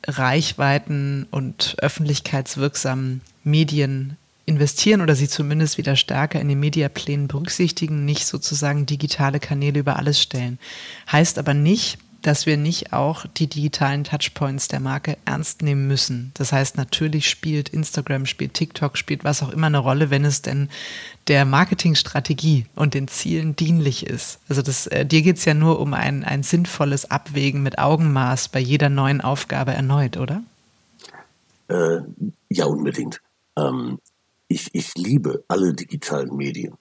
[0.06, 4.18] Reichweiten und öffentlichkeitswirksamen Medien
[4.48, 9.96] investieren oder sie zumindest wieder stärker in den Mediaplänen berücksichtigen, nicht sozusagen digitale Kanäle über
[9.96, 10.58] alles stellen.
[11.10, 16.32] Heißt aber nicht, dass wir nicht auch die digitalen Touchpoints der Marke ernst nehmen müssen.
[16.34, 20.42] Das heißt, natürlich spielt Instagram, spielt TikTok, spielt was auch immer eine Rolle, wenn es
[20.42, 20.68] denn
[21.28, 24.40] der Marketingstrategie und den Zielen dienlich ist.
[24.48, 28.48] Also das, äh, dir geht es ja nur um ein, ein sinnvolles Abwägen mit Augenmaß
[28.48, 30.42] bei jeder neuen Aufgabe erneut, oder?
[31.68, 32.00] Äh,
[32.48, 33.20] ja, unbedingt.
[33.56, 33.98] Ähm,
[34.48, 36.76] ich, ich liebe alle digitalen Medien.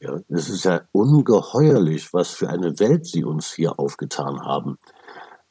[0.00, 4.78] Ja, es ist ja ungeheuerlich, was für eine Welt sie uns hier aufgetan haben.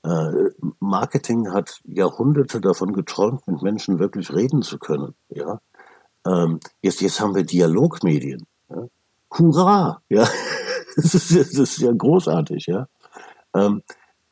[0.03, 0.49] Äh,
[0.79, 5.15] Marketing hat Jahrhunderte davon geträumt, mit Menschen wirklich reden zu können.
[5.29, 5.61] Ja,
[6.25, 8.45] ähm, jetzt, jetzt haben wir Dialogmedien.
[8.69, 8.87] Ja?
[9.31, 10.01] Hurra!
[10.09, 10.27] Ja,
[10.97, 12.65] das ist, das ist ja großartig.
[12.65, 12.87] Ja,
[13.55, 13.83] ähm,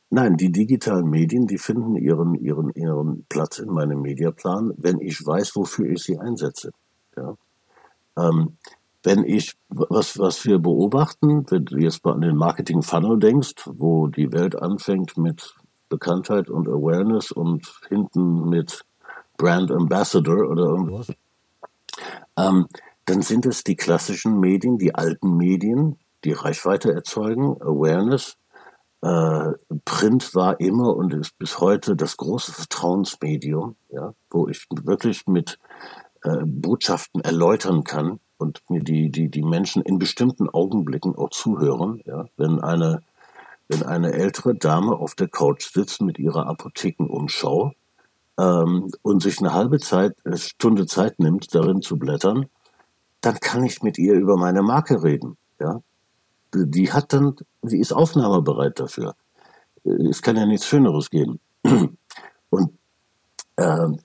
[0.10, 5.26] nein, die digitalen Medien, die finden ihren, ihren, ihren Platz in meinem Mediaplan, wenn ich
[5.26, 6.72] weiß, wofür ich sie einsetze.
[7.20, 7.36] Ja?
[8.18, 8.58] Ähm,
[9.04, 13.64] wenn ich, was, was wir beobachten, wenn du jetzt mal an den Marketing Funnel denkst,
[13.66, 15.56] wo die Welt anfängt mit
[15.88, 18.86] Bekanntheit und Awareness und hinten mit
[19.38, 21.14] Brand Ambassador oder irgendwas,
[22.38, 22.68] ähm,
[23.06, 28.38] dann sind es die klassischen Medien, die alten Medien, die Reichweite erzeugen, Awareness.
[29.02, 29.54] Äh,
[29.86, 35.58] Print war immer und ist bis heute das große Vertrauensmedium, ja, wo ich wirklich mit
[36.24, 42.02] äh, Botschaften erläutern kann und mir die, die, die Menschen in bestimmten Augenblicken auch zuhören.
[42.06, 42.26] Ja?
[42.38, 43.02] Wenn eine,
[43.68, 47.74] wenn eine ältere Dame auf der Couch sitzt mit ihrer Apothekenumschau
[48.38, 52.48] ähm, und sich eine halbe Zeit, eine Stunde Zeit nimmt, darin zu blättern,
[53.22, 55.38] dann kann ich mit ihr über meine Marke reden.
[55.60, 55.82] Ja?
[56.54, 59.16] Die hat dann, sie ist aufnahmebereit dafür.
[59.84, 61.40] Es kann ja nichts Schöneres geben.
[62.50, 62.78] Und
[63.58, 64.00] ähm,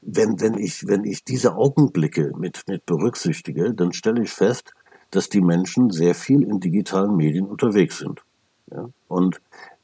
[0.00, 4.72] wenn, wenn, ich, wenn ich diese Augenblicke mit, mit berücksichtige, dann stelle ich fest,
[5.10, 8.22] dass die Menschen sehr viel in digitalen Medien unterwegs sind.
[8.70, 8.88] Ja?
[9.06, 9.40] Und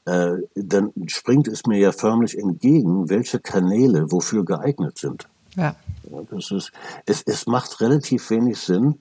[0.06, 5.28] äh, dann springt es mir ja förmlich entgegen, welche Kanäle wofür geeignet sind.
[5.56, 5.76] Ja.
[6.10, 6.72] ja das ist,
[7.06, 8.98] es, es macht relativ wenig Sinn,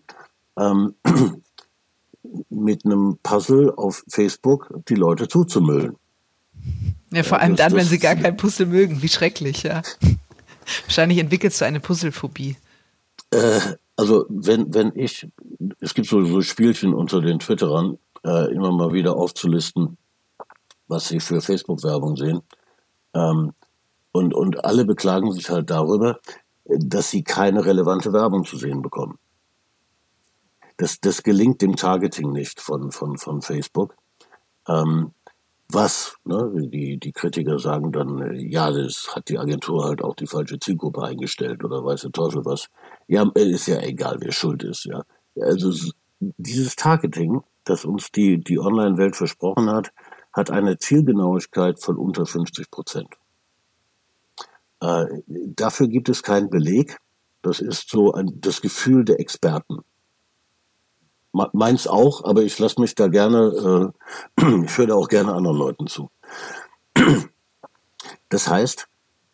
[0.57, 0.95] ähm,
[2.49, 5.97] mit einem Puzzle auf Facebook die Leute zuzumüllen.
[7.11, 9.01] Ja, vor allem das, dann, wenn sie gar kein Puzzle mögen.
[9.01, 9.81] Wie schrecklich, ja.
[10.85, 12.57] Wahrscheinlich entwickelst du eine Puzzlephobie.
[13.31, 13.59] Äh,
[13.95, 15.27] also wenn, wenn ich,
[15.79, 19.97] es gibt so, so Spielchen unter den Twitterern, äh, immer mal wieder aufzulisten,
[20.87, 22.41] was sie für Facebook-Werbung sehen.
[23.13, 23.53] Ähm,
[24.11, 26.19] und, und alle beklagen sich halt darüber,
[26.65, 29.17] dass sie keine relevante Werbung zu sehen bekommen.
[30.77, 33.95] Das, das gelingt dem Targeting nicht von, von, von Facebook.
[34.67, 35.11] Ähm,
[35.73, 40.27] was, ne, die, die Kritiker sagen dann, ja, das hat die Agentur halt auch die
[40.27, 42.67] falsche Zielgruppe eingestellt oder weiß der Teufel was.
[43.07, 45.03] Ja, ist ja egal, wer schuld ist, ja.
[45.39, 45.71] Also
[46.19, 49.91] dieses Targeting, das uns die, die Online-Welt versprochen hat,
[50.31, 53.09] hat eine Zielgenauigkeit von unter 50 Prozent.
[54.79, 56.97] Äh, dafür gibt es keinen Beleg.
[57.41, 59.79] Das ist so ein, das Gefühl der Experten.
[61.33, 63.91] Meins auch, aber ich lasse mich da gerne,
[64.39, 66.11] äh, ich höre da auch gerne anderen Leuten zu.
[68.29, 68.87] Das heißt,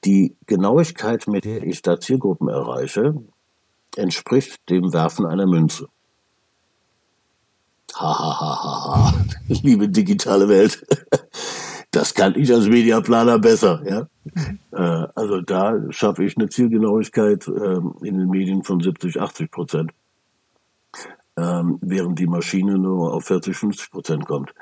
[0.06, 3.16] die Genauigkeit, mit der ich da Zielgruppen erreiche,
[3.98, 5.90] entspricht dem Werfen einer Münze.
[7.96, 9.26] Ha, ha, ha, ha, ha.
[9.48, 10.86] Liebe digitale Welt.
[11.92, 14.08] Das kann ich als Mediaplaner besser, ja.
[14.72, 19.92] Äh, also da schaffe ich eine Zielgenauigkeit äh, in den Medien von 70, 80 Prozent
[21.40, 24.54] ähm, während die Maschine nur auf 40, 50 Prozent kommt.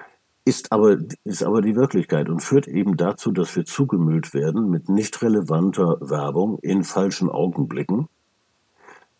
[0.46, 4.88] Ist aber, ist aber die Wirklichkeit und führt eben dazu, dass wir zugemüllt werden mit
[4.88, 8.08] nicht relevanter Werbung in falschen Augenblicken,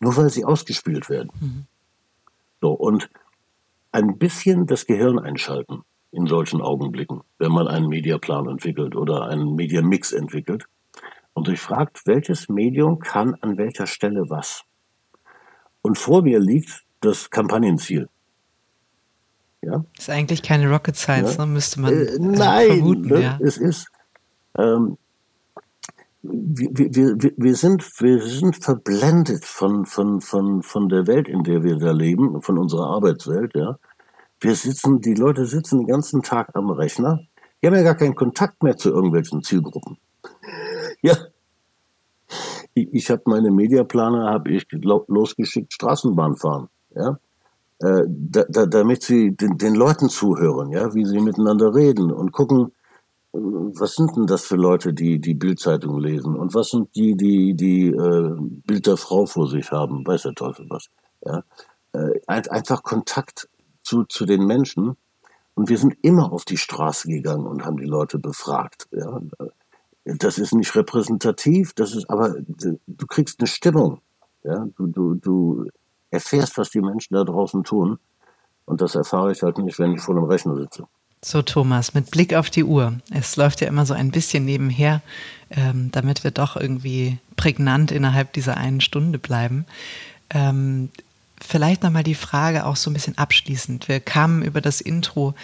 [0.00, 1.30] nur weil sie ausgespielt werden.
[1.40, 1.66] Mhm.
[2.60, 3.10] So, und
[3.92, 5.82] ein bisschen das Gehirn einschalten
[6.12, 10.64] in solchen Augenblicken, wenn man einen Mediaplan entwickelt oder einen Mediamix entwickelt
[11.34, 14.64] und sich fragt, welches Medium kann an welcher Stelle was.
[15.82, 18.08] Und vor mir liegt das Kampagnenziel.
[19.62, 19.84] Ja?
[19.96, 21.46] Ist eigentlich keine Rocket Science, ja?
[21.46, 21.52] ne?
[21.52, 23.08] müsste man äh, nein, vermuten.
[23.08, 23.22] Ne?
[23.22, 23.38] Ja.
[23.42, 23.88] Es ist,
[24.56, 24.96] ähm,
[26.22, 31.62] wir, wir, wir, sind, wir sind verblendet von, von, von, von der Welt, in der
[31.64, 33.78] wir da leben, von unserer Arbeitswelt, ja.
[34.40, 37.18] Wir sitzen, die Leute sitzen den ganzen Tag am Rechner.
[37.60, 39.98] Die haben ja gar keinen Kontakt mehr zu irgendwelchen Zielgruppen.
[41.00, 41.16] Ja.
[42.74, 46.68] Ich, ich habe meine Mediaplaner, habe ich losgeschickt, Straßenbahn fahren
[46.98, 47.18] ja,
[47.80, 52.32] äh, da, da, damit sie den, den Leuten zuhören, ja, wie sie miteinander reden und
[52.32, 52.72] gucken,
[53.32, 56.36] äh, was sind denn das für Leute, die die Bildzeitung lesen?
[56.36, 60.34] Und was sind die, die die äh, Bild der Frau vor sich haben, weiß der
[60.34, 60.88] Teufel was,
[61.24, 61.44] ja,
[61.92, 63.48] äh, einfach Kontakt
[63.82, 64.96] zu zu den Menschen.
[65.54, 69.20] Und wir sind immer auf die Straße gegangen und haben die Leute befragt, ja.
[70.04, 72.34] Das ist nicht repräsentativ, das ist aber
[72.86, 74.00] du kriegst eine Stimmung,
[74.42, 75.66] ja, du du du
[76.10, 77.98] erfährst, was die Menschen da draußen tun.
[78.64, 80.86] Und das erfahre ich halt nicht, wenn ich vor dem Rechner sitze.
[81.24, 82.94] So, Thomas, mit Blick auf die Uhr.
[83.10, 85.02] Es läuft ja immer so ein bisschen nebenher,
[85.50, 89.66] ähm, damit wir doch irgendwie prägnant innerhalb dieser einen Stunde bleiben.
[90.30, 90.90] Ähm,
[91.40, 93.88] vielleicht nochmal die Frage auch so ein bisschen abschließend.
[93.88, 95.34] Wir kamen über das Intro,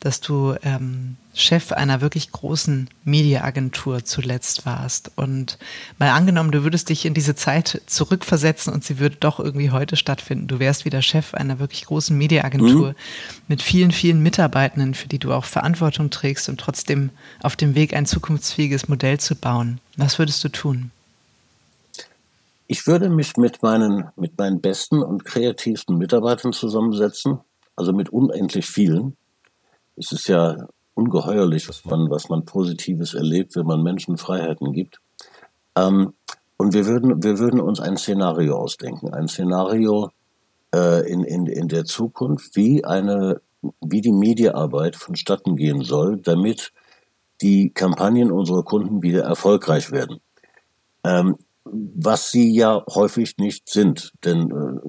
[0.00, 5.12] dass du ähm, Chef einer wirklich großen Mediaagentur zuletzt warst.
[5.16, 5.58] Und
[5.98, 9.96] mal angenommen, du würdest dich in diese Zeit zurückversetzen und sie würde doch irgendwie heute
[9.96, 10.48] stattfinden.
[10.48, 12.94] Du wärst wieder Chef einer wirklich großen Mediaagentur mhm.
[13.48, 17.10] mit vielen, vielen Mitarbeitenden, für die du auch Verantwortung trägst und trotzdem
[17.42, 19.80] auf dem Weg ein zukunftsfähiges Modell zu bauen.
[19.96, 20.90] Was würdest du tun?
[22.72, 27.40] Ich würde mich mit meinen, mit meinen besten und kreativsten Mitarbeitern zusammensetzen,
[27.74, 29.16] also mit unendlich vielen.
[29.96, 35.00] Es ist ja ungeheuerlich, was man, was man Positives erlebt, wenn man Menschen Freiheiten gibt.
[35.74, 36.12] Ähm,
[36.58, 40.10] und wir würden, wir würden uns ein Szenario ausdenken, ein Szenario
[40.72, 43.40] äh, in, in, in der Zukunft, wie eine,
[43.80, 46.72] wie die Mediaarbeit vonstatten gehen soll, damit
[47.42, 50.20] die Kampagnen unserer Kunden wieder erfolgreich werden.
[51.02, 51.34] Ähm,
[51.64, 54.12] was sie ja häufig nicht sind.
[54.24, 54.80] Denn äh,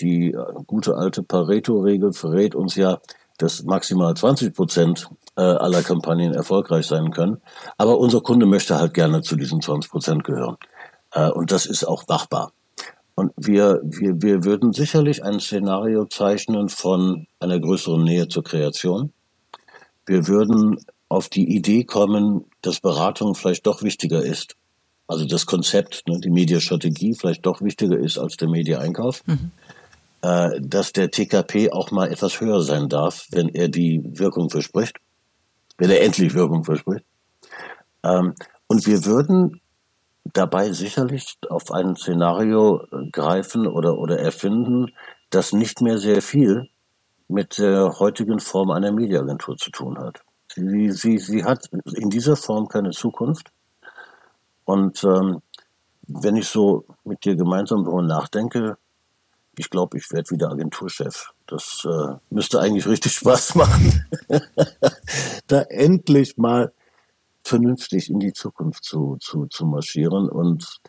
[0.00, 3.00] die gute alte Pareto-Regel verrät uns ja,
[3.38, 7.38] dass maximal 20 Prozent äh, aller Kampagnen erfolgreich sein können.
[7.76, 10.56] Aber unser Kunde möchte halt gerne zu diesen 20 Prozent gehören.
[11.12, 12.52] Äh, und das ist auch machbar.
[13.14, 19.12] Und wir, wir, wir würden sicherlich ein Szenario zeichnen von einer größeren Nähe zur Kreation.
[20.06, 24.56] Wir würden auf die Idee kommen, dass Beratung vielleicht doch wichtiger ist
[25.08, 29.26] also das Konzept, ne, die Mediastrategie vielleicht doch wichtiger ist als der Mediaeinkauf.
[29.26, 29.50] Mhm.
[30.20, 34.98] Äh, dass der TKP auch mal etwas höher sein darf, wenn er die Wirkung verspricht,
[35.78, 37.04] wenn er endlich Wirkung verspricht.
[38.02, 38.34] Ähm,
[38.66, 39.60] und wir würden
[40.24, 44.92] dabei sicherlich auf ein Szenario greifen oder, oder erfinden,
[45.30, 46.68] das nicht mehr sehr viel
[47.28, 50.22] mit der heutigen Form einer Mediaagentur zu tun hat.
[50.54, 53.52] Sie, sie, sie hat in dieser Form keine Zukunft.
[54.68, 55.40] Und ähm,
[56.08, 58.76] wenn ich so mit dir gemeinsam darüber nachdenke,
[59.56, 61.32] ich glaube, ich werde wieder Agenturchef.
[61.46, 64.04] Das äh, müsste eigentlich richtig Spaß machen,
[65.46, 66.70] da endlich mal
[67.42, 70.28] vernünftig in die Zukunft zu, zu, zu marschieren.
[70.28, 70.80] Und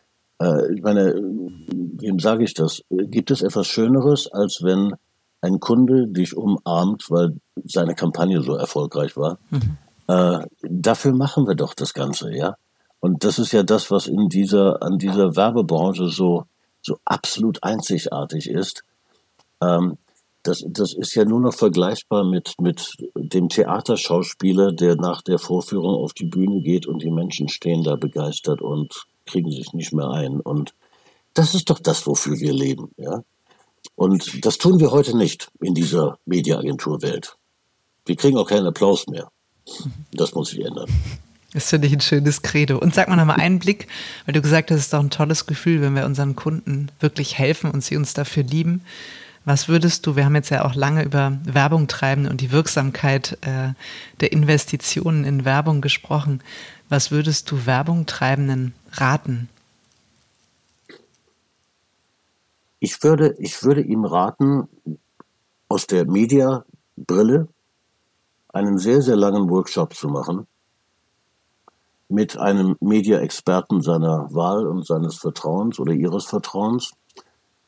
[0.42, 2.82] äh, ich meine, wem sage ich das?
[2.90, 4.94] Gibt es etwas Schöneres, als wenn
[5.40, 9.40] ein Kunde dich umarmt, weil seine Kampagne so erfolgreich war?
[9.52, 9.78] Mhm.
[10.10, 12.58] Äh, dafür machen wir doch das Ganze, ja.
[13.00, 16.46] Und das ist ja das, was in dieser, an dieser Werbebranche so,
[16.82, 18.84] so absolut einzigartig ist.
[19.62, 19.98] Ähm,
[20.44, 25.96] das, das ist ja nur noch vergleichbar mit, mit dem Theaterschauspieler, der nach der Vorführung
[25.96, 30.10] auf die Bühne geht und die Menschen stehen da begeistert und kriegen sich nicht mehr
[30.10, 30.40] ein.
[30.40, 30.74] Und
[31.34, 33.24] das ist doch das, wofür wir leben, ja.
[33.96, 37.38] Und das tun wir heute nicht in dieser Mediaagenturwelt.
[38.06, 39.30] Wir kriegen auch keinen Applaus mehr.
[40.12, 40.90] Das muss sich ändern.
[41.54, 42.78] Das finde ich ein schönes Credo.
[42.78, 43.88] Und sag mal nochmal einen Blick,
[44.26, 47.38] weil du gesagt hast, es ist doch ein tolles Gefühl, wenn wir unseren Kunden wirklich
[47.38, 48.82] helfen und sie uns dafür lieben.
[49.46, 53.38] Was würdest du, wir haben jetzt ja auch lange über Werbung treiben und die Wirksamkeit
[53.42, 53.74] äh,
[54.20, 56.42] der Investitionen in Werbung gesprochen.
[56.88, 59.50] Was würdest du Werbung treibenden raten?
[62.80, 64.68] Ich würde, ich würde ihm raten,
[65.68, 67.48] aus der Media-Brille
[68.50, 70.48] einen sehr, sehr langen Workshop zu machen
[72.10, 76.92] mit einem Media-Experten seiner Wahl und seines Vertrauens oder ihres Vertrauens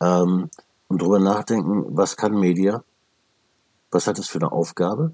[0.02, 0.50] ähm,
[0.88, 2.84] und darüber nachdenken, was kann Media?
[3.92, 5.14] Was hat es für eine Aufgabe?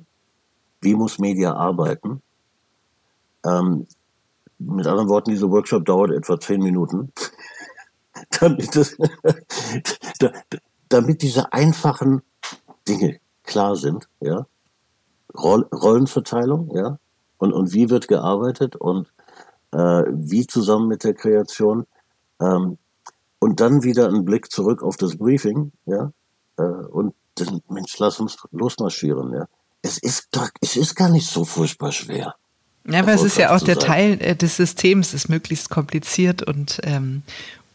[0.80, 2.22] Wie muss Media arbeiten?
[3.46, 3.86] Ähm,
[4.60, 7.12] mit anderen Worten, dieser Workshop dauert etwa zehn Minuten,
[8.40, 8.96] damit, das,
[10.90, 12.22] damit diese einfachen
[12.88, 14.48] Dinge klar sind, ja.
[15.36, 16.98] Rollenverteilung, ja,
[17.38, 19.12] und, und wie wird gearbeitet und
[19.72, 21.86] wie zusammen mit der Kreation.
[22.39, 22.78] Ähm,
[23.39, 26.11] und dann wieder ein Blick zurück auf das Briefing, ja,
[26.57, 29.47] äh, und dann, Mensch, lass uns losmarschieren, ja.
[29.84, 32.36] Es ist doch, es ist gar nicht so furchtbar schwer.
[32.86, 33.86] Ja, aber es ist ja auch der sein.
[33.86, 37.22] Teil äh, des Systems, ist möglichst kompliziert und ähm,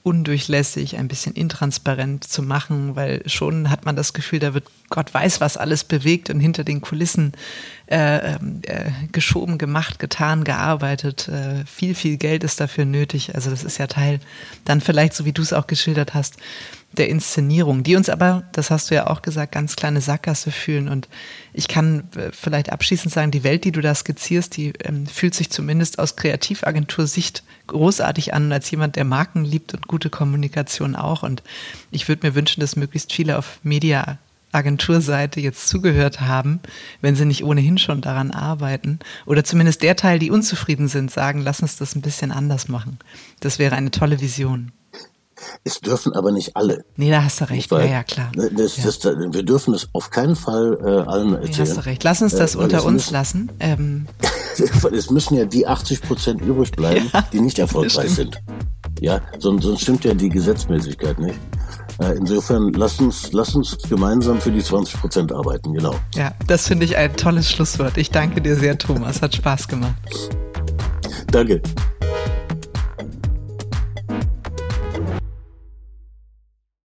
[0.03, 5.15] undurchlässig, ein bisschen intransparent zu machen, weil schon hat man das Gefühl, da wird Gott
[5.15, 7.33] weiß, was alles bewegt und hinter den Kulissen
[7.87, 11.29] äh, ähm, äh, geschoben, gemacht, getan, gearbeitet.
[11.29, 13.35] Äh, viel, viel Geld ist dafür nötig.
[13.35, 14.19] Also das ist ja Teil
[14.65, 16.37] dann vielleicht, so wie du es auch geschildert hast,
[16.93, 20.89] der Inszenierung, die uns aber, das hast du ja auch gesagt, ganz kleine Sackgasse fühlen.
[20.89, 21.09] Und
[21.53, 25.35] ich kann äh, vielleicht abschließend sagen, die Welt, die du da skizzierst, die ähm, fühlt
[25.35, 31.23] sich zumindest aus Kreativagentur-Sicht großartig an, als jemand, der Marken liebt und gute Kommunikation auch.
[31.23, 31.43] Und
[31.91, 34.19] ich würde mir wünschen, dass möglichst viele auf Media
[34.53, 36.61] Agenturseite jetzt zugehört haben,
[37.01, 38.99] wenn sie nicht ohnehin schon daran arbeiten.
[39.25, 42.99] Oder zumindest der Teil, die unzufrieden sind, sagen, lass uns das ein bisschen anders machen.
[43.41, 44.73] Das wäre eine tolle Vision.
[45.65, 46.85] Es dürfen aber nicht alle.
[46.97, 47.71] Nee, da hast du recht.
[47.71, 48.31] Weil, ja, ja, klar.
[48.35, 48.85] Ne, das, ja.
[48.85, 51.53] Das, wir dürfen es auf keinen Fall äh, allen erzählen.
[51.53, 52.05] Nee, hast du recht.
[52.05, 53.53] Lass uns das äh, unter uns müssen, lassen.
[53.61, 54.07] Ähm.
[54.93, 58.41] es müssen ja die 80 Prozent übrig bleiben, ja, die nicht erfolgreich sind.
[59.01, 61.39] Ja, sonst, sonst stimmt ja die Gesetzmäßigkeit nicht.
[61.99, 65.95] Äh, insofern lass uns, lass uns gemeinsam für die 20 Prozent arbeiten, genau.
[66.15, 67.97] Ja, das finde ich ein tolles Schlusswort.
[67.97, 69.23] Ich danke dir sehr, Thomas.
[69.23, 69.95] Hat Spaß gemacht.
[71.31, 71.63] Danke.